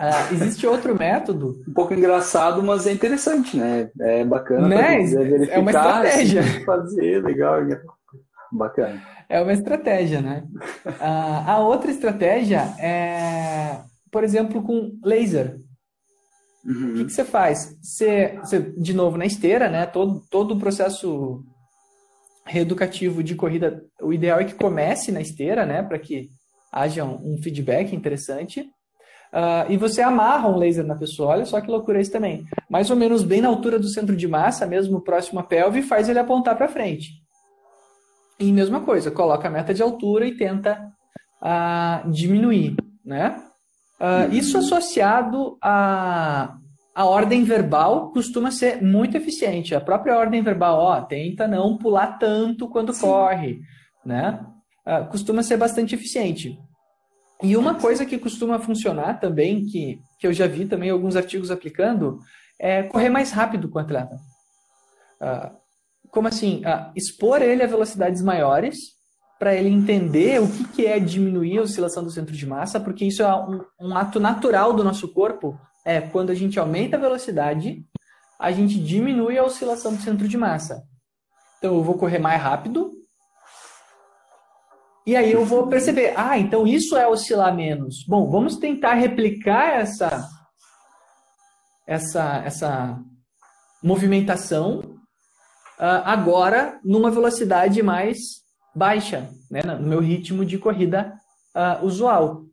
Uh, 0.00 0.34
existe 0.34 0.64
outro 0.68 0.96
método. 0.96 1.56
Um 1.68 1.72
pouco 1.72 1.92
engraçado, 1.92 2.62
mas 2.62 2.86
é 2.86 2.92
interessante, 2.92 3.56
né? 3.56 3.90
É 3.98 4.24
bacana 4.24 4.68
né? 4.68 5.02
É 5.50 5.58
uma 5.58 5.70
estratégia. 5.72 6.44
Fazer, 6.64 7.24
legal. 7.24 7.60
Bacana. 8.52 9.02
É 9.28 9.40
uma 9.40 9.52
estratégia, 9.52 10.20
né? 10.20 10.44
A 11.00 11.58
outra 11.58 11.90
estratégia 11.90 12.60
é, 12.78 13.80
por 14.10 14.24
exemplo, 14.24 14.62
com 14.62 14.98
laser. 15.04 15.58
Uhum. 16.64 16.90
O 16.90 16.94
que, 16.94 17.04
que, 17.04 17.12
você 17.12 17.24
faz? 17.24 17.76
Você, 17.80 18.38
você, 18.40 18.60
de 18.60 18.92
novo, 18.92 19.16
na 19.16 19.26
esteira, 19.26 19.68
né? 19.68 19.86
Todo, 19.86 20.22
todo 20.30 20.54
o 20.54 20.58
processo 20.58 21.44
reeducativo 22.44 23.22
de 23.22 23.34
corrida, 23.34 23.84
o 24.00 24.12
ideal 24.12 24.40
é 24.40 24.44
que 24.44 24.54
comece 24.54 25.12
na 25.12 25.20
esteira, 25.20 25.64
né? 25.64 25.82
Para 25.82 25.98
que 25.98 26.28
haja 26.72 27.04
um, 27.04 27.34
um 27.34 27.42
feedback 27.42 27.94
interessante. 27.94 28.68
Uh, 29.32 29.70
e 29.70 29.76
você 29.76 30.00
amarra 30.02 30.48
um 30.48 30.56
laser 30.56 30.86
na 30.86 30.94
pessoa, 30.94 31.30
olha 31.30 31.44
só 31.44 31.60
que 31.60 31.70
loucura 31.70 32.00
isso 32.00 32.12
também. 32.12 32.44
Mais 32.70 32.90
ou 32.90 32.96
menos 32.96 33.22
bem 33.22 33.40
na 33.40 33.48
altura 33.48 33.78
do 33.78 33.88
centro 33.88 34.16
de 34.16 34.26
massa, 34.26 34.66
mesmo 34.66 35.00
próximo 35.00 35.40
à 35.40 35.42
pelve, 35.42 35.82
faz 35.82 36.08
ele 36.08 36.18
apontar 36.18 36.56
para 36.56 36.68
frente. 36.68 37.10
E 38.38 38.52
mesma 38.52 38.80
coisa, 38.80 39.10
coloca 39.10 39.48
a 39.48 39.50
meta 39.50 39.74
de 39.74 39.82
altura 39.82 40.26
e 40.26 40.36
tenta 40.36 40.92
uh, 41.42 42.10
diminuir, 42.10 42.76
né? 43.04 43.42
Uh, 43.98 44.32
isso 44.32 44.58
associado 44.58 45.56
a, 45.62 46.54
a 46.94 47.04
ordem 47.04 47.44
verbal 47.44 48.10
costuma 48.12 48.50
ser 48.50 48.82
muito 48.82 49.16
eficiente. 49.16 49.74
A 49.74 49.80
própria 49.80 50.18
ordem 50.18 50.42
verbal, 50.42 50.78
ó, 50.78 51.00
tenta 51.00 51.48
não 51.48 51.78
pular 51.78 52.18
tanto 52.18 52.68
quando 52.68 52.92
Sim. 52.92 53.00
corre, 53.00 53.60
né? 54.04 54.44
Uh, 54.86 55.06
costuma 55.10 55.42
ser 55.42 55.56
bastante 55.56 55.94
eficiente. 55.94 56.58
E 57.42 57.56
uma 57.56 57.74
coisa 57.74 58.06
que 58.06 58.18
costuma 58.18 58.58
funcionar 58.58 59.20
também, 59.20 59.64
que, 59.66 59.98
que 60.18 60.26
eu 60.26 60.32
já 60.32 60.46
vi 60.46 60.66
também 60.66 60.90
alguns 60.90 61.16
artigos 61.16 61.50
aplicando, 61.50 62.18
é 62.58 62.82
correr 62.84 63.10
mais 63.10 63.30
rápido 63.30 63.68
com 63.68 63.78
o 63.78 63.82
atleta. 63.82 64.16
Uh, 65.20 65.56
como 66.10 66.28
assim? 66.28 66.62
Expor 66.94 67.42
ele 67.42 67.62
a 67.62 67.66
velocidades 67.66 68.22
maiores 68.22 68.95
para 69.38 69.54
ele 69.54 69.68
entender 69.68 70.40
o 70.40 70.48
que, 70.48 70.68
que 70.68 70.86
é 70.86 70.98
diminuir 70.98 71.58
a 71.58 71.62
oscilação 71.62 72.02
do 72.02 72.10
centro 72.10 72.34
de 72.34 72.46
massa, 72.46 72.80
porque 72.80 73.04
isso 73.04 73.22
é 73.22 73.34
um, 73.34 73.64
um 73.80 73.96
ato 73.96 74.18
natural 74.18 74.72
do 74.72 74.82
nosso 74.82 75.12
corpo. 75.12 75.58
É 75.84 76.00
quando 76.00 76.30
a 76.30 76.34
gente 76.34 76.58
aumenta 76.58 76.96
a 76.96 77.00
velocidade, 77.00 77.84
a 78.38 78.50
gente 78.50 78.78
diminui 78.78 79.38
a 79.38 79.44
oscilação 79.44 79.94
do 79.94 80.02
centro 80.02 80.26
de 80.26 80.36
massa. 80.36 80.82
Então 81.58 81.74
eu 81.74 81.82
vou 81.82 81.96
correr 81.96 82.18
mais 82.18 82.40
rápido, 82.40 82.90
e 85.06 85.14
aí 85.14 85.30
eu 85.30 85.44
vou 85.44 85.68
perceber, 85.68 86.14
ah, 86.16 86.36
então 86.36 86.66
isso 86.66 86.96
é 86.96 87.06
oscilar 87.06 87.54
menos. 87.54 88.04
Bom, 88.08 88.28
vamos 88.28 88.56
tentar 88.56 88.94
replicar 88.94 89.78
essa 89.78 90.28
essa 91.86 92.42
essa 92.44 92.98
movimentação 93.80 94.80
uh, 95.78 96.02
agora 96.04 96.80
numa 96.84 97.08
velocidade 97.08 97.80
mais 97.84 98.16
baixa, 98.76 99.28
né, 99.50 99.62
no 99.62 99.88
meu 99.88 100.00
ritmo 100.00 100.44
de 100.44 100.58
corrida 100.58 101.14
uh, 101.56 101.84
usual. 101.84 102.44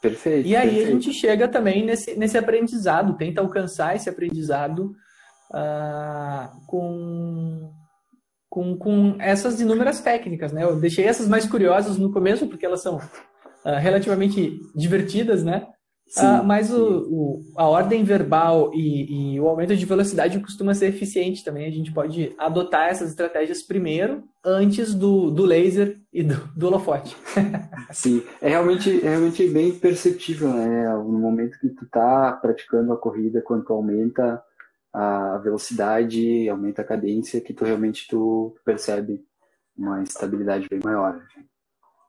Perfeito. 0.00 0.48
E 0.48 0.56
aí 0.56 0.68
perfeito. 0.68 0.88
a 0.88 0.90
gente 0.92 1.12
chega 1.12 1.46
também 1.46 1.84
nesse, 1.84 2.16
nesse 2.16 2.38
aprendizado, 2.38 3.16
tenta 3.16 3.42
alcançar 3.42 3.94
esse 3.94 4.08
aprendizado 4.08 4.94
uh, 5.52 6.66
com 6.66 7.72
com, 8.48 8.74
com 8.74 9.16
essas 9.18 9.60
inúmeras 9.60 10.00
técnicas, 10.00 10.50
né? 10.50 10.64
Eu 10.64 10.80
deixei 10.80 11.04
essas 11.04 11.28
mais 11.28 11.44
curiosas 11.44 11.98
no 11.98 12.10
começo, 12.10 12.46
porque 12.46 12.64
elas 12.64 12.80
são 12.80 12.96
uh, 12.96 13.78
relativamente 13.78 14.58
divertidas, 14.74 15.44
né? 15.44 15.66
Sim, 16.08 16.24
uh, 16.24 16.44
mas 16.44 16.72
o, 16.72 17.00
o, 17.10 17.42
a 17.56 17.68
ordem 17.68 18.04
verbal 18.04 18.70
e, 18.72 19.34
e, 19.34 19.40
o 19.40 19.48
aumento 19.48 19.76
de 19.76 19.84
velocidade 19.84 20.38
costuma 20.38 20.72
ser 20.72 20.86
eficiente 20.86 21.44
também. 21.44 21.66
A 21.66 21.70
gente 21.70 21.92
pode 21.92 22.32
adotar 22.38 22.88
essas 22.88 23.10
estratégias 23.10 23.60
primeiro, 23.60 24.22
antes 24.44 24.94
do, 24.94 25.30
do 25.32 25.44
laser 25.44 25.98
e 26.12 26.22
do, 26.22 26.36
do 26.56 26.68
holofote. 26.68 27.16
Sim, 27.90 28.22
é 28.40 28.48
realmente, 28.48 29.04
é 29.04 29.10
realmente 29.10 29.48
bem 29.48 29.72
perceptível, 29.72 30.48
né? 30.52 30.94
No 30.94 31.18
momento 31.18 31.58
que 31.58 31.70
tu 31.70 31.84
tá 31.90 32.38
praticando 32.40 32.92
a 32.92 32.96
corrida, 32.96 33.42
quando 33.42 33.64
tu 33.64 33.72
aumenta 33.72 34.40
a 34.92 35.38
velocidade, 35.38 36.48
aumenta 36.48 36.82
a 36.82 36.84
cadência, 36.84 37.40
que 37.40 37.52
tu 37.52 37.64
realmente 37.64 38.06
tu 38.08 38.54
percebe 38.64 39.20
uma 39.76 40.02
estabilidade 40.02 40.68
bem 40.70 40.80
maior. 40.82 41.20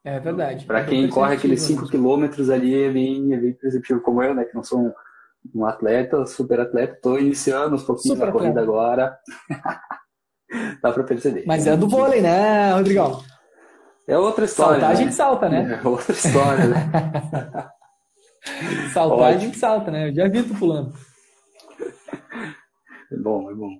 É 0.08 0.20
verdade. 0.20 0.64
Para 0.64 0.80
é 0.80 0.84
quem 0.84 1.08
corre 1.08 1.34
aqueles 1.34 1.60
5 1.62 1.88
km 1.88 2.24
ali, 2.52 2.82
é 2.82 2.90
bem, 2.90 3.34
é 3.34 3.36
bem 3.36 3.52
perceptível, 3.52 4.02
como 4.02 4.22
eu, 4.22 4.34
né, 4.34 4.44
que 4.44 4.54
não 4.54 4.62
sou 4.62 4.80
um, 4.80 4.92
um 5.54 5.66
atleta, 5.66 6.24
super 6.24 6.60
atleta, 6.60 6.94
estou 6.94 7.18
iniciando 7.18 7.74
uns 7.74 7.82
pouquinhos 7.82 8.18
na 8.18 8.32
corrida 8.32 8.60
agora. 8.60 9.18
Dá 10.82 10.92
para 10.92 11.04
perceber. 11.04 11.44
Mas 11.46 11.66
é 11.66 11.76
do 11.76 11.88
vôlei, 11.88 12.22
né, 12.22 12.72
Rodrigão? 12.72 13.22
É 14.06 14.16
outra 14.16 14.46
história. 14.46 14.80
Saltar 14.80 14.88
né? 14.88 14.94
a 14.94 15.04
gente 15.04 15.14
salta, 15.14 15.48
né? 15.50 15.80
É 15.84 15.86
outra 15.86 16.12
história, 16.12 16.66
né? 16.66 16.90
Saltar 18.94 19.18
Ótimo. 19.18 19.24
a 19.24 19.36
gente 19.36 19.58
salta, 19.58 19.90
né? 19.90 20.08
Eu 20.08 20.14
já 20.14 20.28
vi 20.28 20.42
tu 20.42 20.54
pulando. 20.54 20.92
É 23.10 23.16
bom, 23.16 23.50
é 23.50 23.54
bom. 23.54 23.70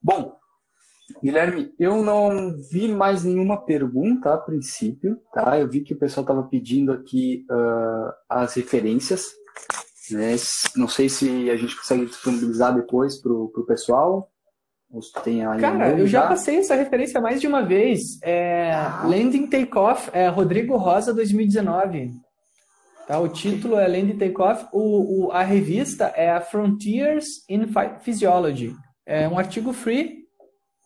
Bom, 0.00 0.36
Guilherme, 1.22 1.72
eu 1.78 2.02
não 2.02 2.56
vi 2.70 2.88
mais 2.88 3.24
nenhuma 3.24 3.64
pergunta 3.64 4.32
a 4.32 4.38
princípio, 4.38 5.18
tá? 5.32 5.58
Eu 5.58 5.68
vi 5.68 5.80
que 5.80 5.94
o 5.94 5.98
pessoal 5.98 6.22
estava 6.22 6.42
pedindo 6.44 6.92
aqui 6.92 7.44
uh, 7.50 8.12
as 8.28 8.54
referências, 8.54 9.26
né? 10.10 10.34
Não 10.76 10.88
sei 10.88 11.08
se 11.08 11.50
a 11.50 11.56
gente 11.56 11.76
consegue 11.76 12.06
disponibilizar 12.06 12.74
depois 12.74 13.20
para 13.20 13.32
o 13.32 13.64
pessoal. 13.66 14.28
Cara, 15.60 15.98
eu 15.98 16.06
já, 16.06 16.26
passei 16.26 16.58
essa 16.58 16.74
referência 16.74 17.20
mais 17.20 17.40
de 17.40 17.46
uma 17.46 17.62
vez. 17.62 18.18
É, 18.22 18.72
ah. 18.72 19.02
Landing 19.04 19.46
Takeoff, 19.46 20.10
é 20.12 20.28
Rodrigo 20.28 20.76
Rosa 20.76 21.14
2019. 21.14 22.12
Tá? 23.06 23.18
O 23.18 23.28
título 23.28 23.78
é 23.78 23.88
Land 23.88 24.14
Takeoff. 24.14 24.66
O, 24.72 25.26
o, 25.26 25.32
a 25.32 25.42
revista 25.42 26.12
é 26.14 26.30
a 26.30 26.40
Frontiers 26.40 27.26
in 27.48 27.66
Physiology. 28.00 28.74
É 29.06 29.26
um 29.28 29.38
artigo 29.38 29.72
free. 29.72 30.21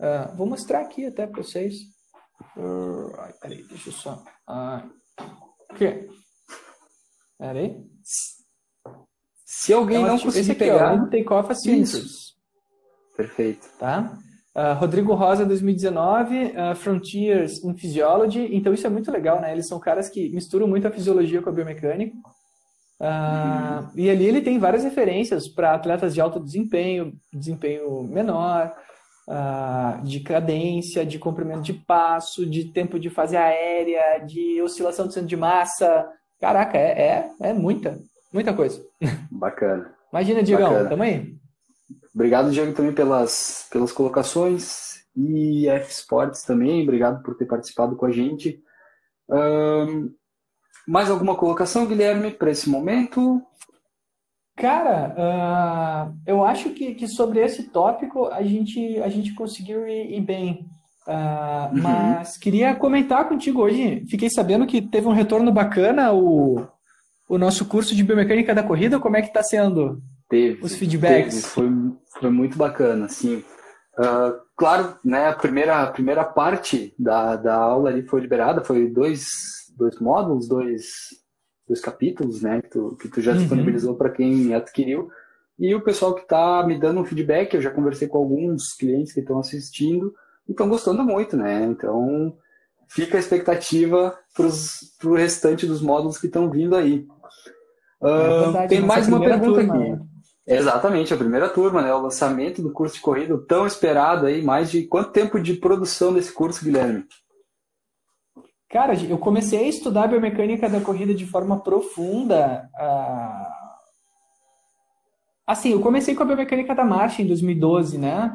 Uh, 0.01 0.37
vou 0.37 0.47
mostrar 0.47 0.81
aqui 0.81 1.07
até 1.07 1.27
para 1.27 1.43
vocês. 1.43 1.75
Uh, 2.57 3.13
ai, 3.19 3.33
peraí, 3.41 3.63
deixa 3.65 3.89
eu 3.89 3.93
só. 3.93 4.23
Uh, 4.49 4.91
aqui. 5.71 6.09
Peraí. 7.39 7.83
Se 9.45 9.73
alguém 9.73 10.05
é 10.05 10.07
não 10.07 10.19
conseguir 10.19 10.55
pegar. 10.55 10.95
Ó, 10.95 11.07
Takeoff 11.07 11.53
Assistance. 11.53 12.35
Perfeito. 13.17 13.67
Tá? 13.79 14.19
Uh, 14.55 14.75
Rodrigo 14.79 15.15
Rosa, 15.15 15.45
2019, 15.45 16.35
uh, 16.47 16.75
Frontiers 16.75 17.63
in 17.63 17.77
Physiology. 17.77 18.49
Então, 18.53 18.73
isso 18.73 18.87
é 18.87 18.91
muito 18.91 19.11
legal, 19.11 19.41
né? 19.41 19.53
Eles 19.53 19.69
são 19.69 19.79
caras 19.79 20.09
que 20.09 20.31
misturam 20.31 20.67
muito 20.67 20.89
a 20.89 20.91
fisiologia 20.91 21.43
com 21.43 21.51
a 21.51 21.53
biomecânica. 21.53 22.17
Uh, 22.99 23.05
uhum. 23.05 23.91
E 23.97 24.09
ali 24.09 24.25
ele 24.25 24.41
tem 24.41 24.59
várias 24.59 24.83
referências 24.83 25.47
para 25.47 25.75
atletas 25.75 26.15
de 26.15 26.21
alto 26.23 26.41
desempenho, 26.41 27.13
desempenho 27.33 28.03
menor, 28.05 28.75
de 30.05 30.21
cadência, 30.21 31.05
de 31.05 31.19
comprimento 31.19 31.63
de 31.63 31.73
passo, 31.73 32.47
de 32.47 32.65
tempo 32.67 32.99
de 32.99 33.11
fase 33.11 33.37
aérea, 33.37 34.19
de 34.25 34.61
oscilação 34.63 35.07
de 35.07 35.15
centro 35.15 35.29
de 35.29 35.37
massa. 35.37 36.09
Caraca, 36.41 36.79
é, 36.79 37.31
é, 37.41 37.49
é 37.49 37.53
muita, 37.53 37.99
muita 38.33 38.53
coisa. 38.53 38.81
Bacana. 39.31 39.95
Imagina, 40.13 40.43
tamo 40.89 41.03
aí. 41.03 41.35
Obrigado, 42.15 42.51
Diego, 42.51 42.73
também 42.73 42.93
pelas, 42.93 43.69
pelas 43.71 43.93
colocações. 43.93 44.97
E 45.15 45.67
F 45.69 45.91
Sports 45.91 46.43
também, 46.43 46.83
obrigado 46.83 47.23
por 47.23 47.37
ter 47.37 47.47
participado 47.47 47.97
com 47.97 48.07
a 48.07 48.13
gente. 48.13 48.63
Um, 49.29 50.11
mais 50.87 51.11
alguma 51.11 51.35
colocação, 51.35 51.87
Guilherme, 51.87 52.31
para 52.31 52.51
esse 52.51 52.69
momento? 52.69 53.43
Cara, 54.57 55.15
uh, 56.09 56.15
eu 56.27 56.43
acho 56.43 56.71
que, 56.71 56.95
que 56.95 57.07
sobre 57.07 57.41
esse 57.41 57.65
tópico 57.65 58.27
a 58.27 58.43
gente, 58.43 58.99
a 59.03 59.09
gente 59.09 59.35
conseguiu 59.35 59.87
ir, 59.87 60.15
ir 60.15 60.21
bem. 60.23 60.67
Uh, 61.07 61.75
uhum. 61.75 61.83
Mas 61.83 62.39
queria 62.39 62.75
comentar 62.75 63.29
contigo 63.29 63.61
hoje. 63.63 64.05
Fiquei 64.09 64.31
sabendo 64.31 64.67
que 64.67 64.81
teve 64.81 65.07
um 65.07 65.13
retorno 65.13 65.53
bacana 65.53 66.13
o, 66.13 66.67
o 67.29 67.37
nosso 67.37 67.67
curso 67.67 67.95
de 67.95 68.03
biomecânica 68.03 68.55
da 68.55 68.63
corrida. 68.63 68.99
Como 68.99 69.17
é 69.17 69.23
que 69.23 69.29
está 69.29 69.43
sendo? 69.43 70.03
Teve. 70.29 70.65
Os 70.65 70.75
feedbacks. 70.75 71.35
Teve, 71.35 71.47
foi, 71.47 71.71
foi 72.19 72.31
muito 72.31 72.57
bacana, 72.57 73.05
assim. 73.05 73.45
Uh, 73.99 74.41
claro, 74.57 74.97
né, 75.05 75.29
a 75.29 75.35
primeira, 75.35 75.83
a 75.83 75.87
primeira 75.87 76.25
parte 76.25 76.95
da, 76.99 77.37
da 77.37 77.55
aula 77.55 77.91
ali 77.91 78.03
foi 78.03 78.21
liberada, 78.23 78.65
foi 78.65 78.89
dois, 78.89 79.27
dois 79.77 79.99
módulos, 80.01 80.49
dois, 80.49 80.87
dois 81.67 81.81
capítulos, 81.81 82.43
né, 82.43 82.63
que 82.63 82.69
tu, 82.69 82.97
que 83.01 83.09
tu 83.09 83.21
já 83.21 83.33
uhum. 83.33 83.39
disponibilizou 83.39 83.95
para 83.95 84.11
quem 84.11 84.55
adquiriu. 84.55 85.11
E 85.59 85.75
o 85.75 85.81
pessoal 85.81 86.15
que 86.15 86.23
está 86.23 86.65
me 86.67 86.79
dando 86.79 87.01
um 87.01 87.05
feedback, 87.05 87.55
eu 87.55 87.63
já 87.63 87.71
conversei 87.71 88.09
com 88.09 88.19
alguns 88.19 88.75
clientes 88.75 89.13
que 89.13 89.21
estão 89.21 89.39
assistindo 89.39 90.15
e 90.47 90.53
estão 90.53 90.69
gostando 90.69 91.03
muito, 91.03 91.37
né? 91.37 91.65
Então, 91.65 92.37
fica 92.89 93.17
a 93.17 93.21
expectativa 93.21 94.17
para 94.35 95.11
o 95.11 95.15
restante 95.15 95.67
dos 95.67 95.81
módulos 95.81 96.19
que 96.19 96.27
estão 96.27 96.51
vindo 96.51 96.77
aí. 96.77 97.07
É 98.03 98.41
verdade, 98.41 98.69
tem 98.69 98.81
mais 98.81 99.09
uma 99.09 99.19
pergunta 99.19 99.61
turma, 99.61 99.75
aqui. 99.75 99.91
Né? 99.91 100.01
Exatamente, 100.47 101.13
a 101.13 101.17
primeira 101.17 101.49
turma, 101.49 101.83
né? 101.83 101.93
O 101.93 102.03
lançamento 102.03 102.63
do 102.63 102.71
curso 102.71 102.97
de 102.97 103.01
corrida 103.01 103.37
tão 103.49 103.67
esperado 103.67 104.27
aí, 104.27 104.43
mais 104.43 104.71
de 104.71 104.85
quanto 104.85 105.11
tempo 105.11 105.41
de 105.41 105.55
produção 105.55 106.13
desse 106.13 106.33
curso, 106.33 106.65
Guilherme? 106.65 107.05
Cara, 108.69 108.95
eu 108.95 109.19
comecei 109.19 109.61
a 109.61 109.69
estudar 109.69 110.09
biomecânica 110.09 110.69
da 110.69 110.81
corrida 110.81 111.15
de 111.15 111.25
forma 111.25 111.61
profunda. 111.61 112.69
Uh... 112.75 113.57
Assim, 115.47 115.71
eu 115.71 115.81
comecei 115.81 116.15
com 116.15 116.25
a 116.25 116.27
biomecânica 116.27 116.75
da 116.75 116.85
marcha 116.85 117.23
em 117.23 117.27
2012, 117.27 117.97
né? 117.97 118.33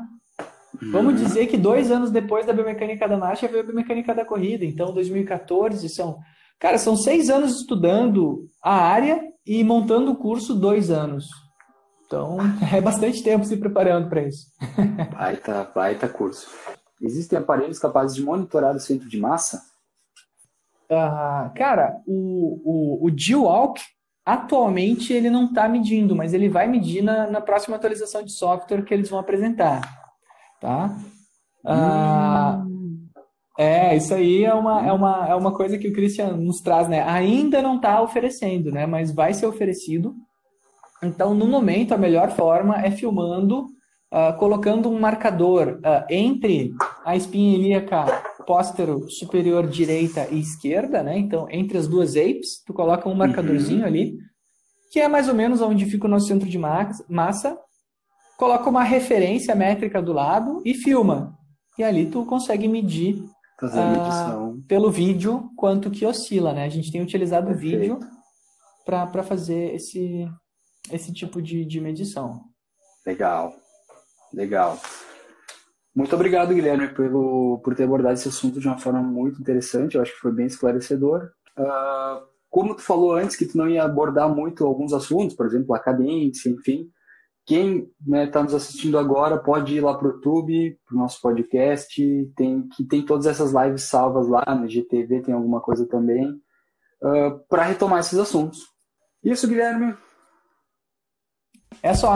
Vamos 0.91 1.15
uhum. 1.15 1.23
dizer 1.27 1.47
que 1.47 1.57
dois 1.57 1.91
anos 1.91 2.11
depois 2.11 2.45
da 2.45 2.53
biomecânica 2.53 3.07
da 3.07 3.17
marcha 3.17 3.47
veio 3.47 3.61
a 3.61 3.65
biomecânica 3.65 4.15
da 4.15 4.23
corrida. 4.23 4.63
Então, 4.63 4.93
2014 4.93 5.89
são. 5.89 6.17
Cara, 6.57 6.77
são 6.77 6.95
seis 6.95 7.29
anos 7.29 7.59
estudando 7.59 8.47
a 8.63 8.73
área 8.73 9.21
e 9.45 9.63
montando 9.63 10.11
o 10.11 10.15
curso 10.15 10.55
dois 10.55 10.89
anos. 10.89 11.25
Então, 12.05 12.37
é 12.73 12.79
bastante 12.79 13.21
tempo 13.21 13.43
se 13.43 13.57
preparando 13.57 14.07
para 14.09 14.23
isso. 14.23 14.47
Baita, 15.11 15.69
baita 15.75 16.07
curso. 16.07 16.47
Existem 17.01 17.39
aparelhos 17.39 17.79
capazes 17.79 18.15
de 18.15 18.23
monitorar 18.23 18.75
o 18.75 18.79
centro 18.79 19.09
de 19.09 19.17
massa? 19.17 19.70
Uh, 20.91 21.53
cara, 21.55 22.01
o, 22.05 22.59
o, 22.65 23.07
o 23.07 23.17
G-Walk, 23.17 23.81
atualmente, 24.25 25.13
ele 25.13 25.29
não 25.29 25.45
está 25.45 25.69
medindo, 25.69 26.13
mas 26.13 26.33
ele 26.33 26.49
vai 26.49 26.67
medir 26.67 27.01
na, 27.01 27.27
na 27.27 27.39
próxima 27.39 27.77
atualização 27.77 28.21
de 28.21 28.33
software 28.33 28.83
que 28.83 28.93
eles 28.93 29.09
vão 29.09 29.17
apresentar. 29.17 29.81
Tá? 30.59 30.93
Uh, 31.63 32.67
hum. 32.67 33.07
É, 33.57 33.95
isso 33.95 34.13
aí 34.13 34.43
é 34.43 34.53
uma, 34.53 34.85
é, 34.85 34.91
uma, 34.91 35.27
é 35.29 35.35
uma 35.35 35.53
coisa 35.53 35.77
que 35.77 35.87
o 35.87 35.93
Christian 35.93 36.35
nos 36.35 36.59
traz, 36.61 36.89
né? 36.89 37.01
Ainda 37.03 37.61
não 37.61 37.77
está 37.77 38.01
oferecendo, 38.01 38.71
né? 38.71 38.85
Mas 38.85 39.13
vai 39.13 39.33
ser 39.33 39.45
oferecido. 39.45 40.13
Então, 41.01 41.33
no 41.33 41.47
momento, 41.47 41.93
a 41.93 41.97
melhor 41.97 42.31
forma 42.31 42.81
é 42.81 42.91
filmando, 42.91 43.67
uh, 44.11 44.37
colocando 44.37 44.89
um 44.89 44.99
marcador 44.99 45.79
uh, 45.79 46.05
entre 46.09 46.73
a 47.05 47.15
espinha 47.15 47.57
ilíaca 47.57 48.05
póstero 48.51 49.09
superior 49.09 49.65
direita 49.65 50.27
e 50.29 50.37
esquerda, 50.37 51.01
né? 51.01 51.17
Então, 51.17 51.47
entre 51.49 51.77
as 51.77 51.87
duas 51.87 52.17
apes, 52.17 52.61
tu 52.65 52.73
coloca 52.73 53.07
um 53.07 53.15
marcadorzinho 53.15 53.79
uhum. 53.79 53.85
ali, 53.85 54.17
que 54.91 54.99
é 54.99 55.07
mais 55.07 55.29
ou 55.29 55.33
menos 55.33 55.61
onde 55.61 55.85
fica 55.85 56.05
o 56.05 56.09
nosso 56.09 56.27
centro 56.27 56.49
de 56.49 56.57
massa, 56.57 57.57
coloca 58.37 58.69
uma 58.69 58.83
referência 58.83 59.55
métrica 59.55 60.01
do 60.01 60.11
lado 60.11 60.61
e 60.65 60.73
filma. 60.73 61.33
E 61.79 61.83
ali 61.83 62.07
tu 62.07 62.25
consegue 62.25 62.67
medir 62.67 63.23
uh, 63.63 64.61
pelo 64.67 64.91
vídeo 64.91 65.49
quanto 65.55 65.89
que 65.89 66.05
oscila, 66.05 66.51
né? 66.51 66.65
A 66.65 66.69
gente 66.69 66.91
tem 66.91 67.01
utilizado 67.01 67.51
o 67.51 67.55
vídeo 67.55 67.99
para 68.83 69.23
fazer 69.23 69.73
esse, 69.75 70.27
esse 70.91 71.13
tipo 71.13 71.41
de, 71.41 71.63
de 71.63 71.79
medição. 71.79 72.41
Legal, 73.07 73.53
legal. 74.33 74.77
Muito 75.93 76.15
obrigado, 76.15 76.53
Guilherme, 76.53 76.87
pelo, 76.93 77.59
por 77.63 77.75
ter 77.75 77.83
abordado 77.83 78.13
esse 78.13 78.29
assunto 78.29 78.59
de 78.59 78.67
uma 78.67 78.77
forma 78.77 79.01
muito 79.01 79.41
interessante. 79.41 79.95
Eu 79.95 80.01
acho 80.01 80.13
que 80.13 80.21
foi 80.21 80.31
bem 80.31 80.45
esclarecedor. 80.45 81.31
Uh, 81.57 82.25
como 82.49 82.75
tu 82.75 82.81
falou 82.81 83.13
antes 83.13 83.35
que 83.35 83.45
tu 83.45 83.57
não 83.57 83.67
ia 83.67 83.83
abordar 83.83 84.33
muito 84.33 84.65
alguns 84.65 84.93
assuntos, 84.93 85.35
por 85.35 85.45
exemplo, 85.45 85.75
a 85.75 85.79
cadência, 85.79 86.49
enfim, 86.49 86.89
quem 87.45 87.79
está 87.79 87.91
né, 88.05 88.27
tá 88.27 88.43
nos 88.43 88.53
assistindo 88.53 88.97
agora 88.97 89.37
pode 89.37 89.75
ir 89.75 89.81
lá 89.81 89.97
para 89.97 90.07
o 90.07 90.11
YouTube, 90.11 90.79
para 90.85 90.95
o 90.95 90.99
nosso 90.99 91.19
podcast, 91.21 92.31
tem, 92.35 92.67
que 92.69 92.83
tem 92.83 93.05
todas 93.05 93.25
essas 93.25 93.51
lives 93.51 93.83
salvas 93.83 94.27
lá, 94.27 94.43
no 94.55 94.69
GTV 94.69 95.21
tem 95.21 95.33
alguma 95.33 95.59
coisa 95.59 95.87
também, 95.87 96.29
uh, 97.01 97.07
ah, 97.07 97.39
para 97.49 97.63
retomar 97.63 97.99
esses 97.99 98.17
assuntos. 98.17 98.59
Isso, 99.23 99.47
Guilherme. 99.47 99.95
É 101.81 101.93
só. 101.93 102.13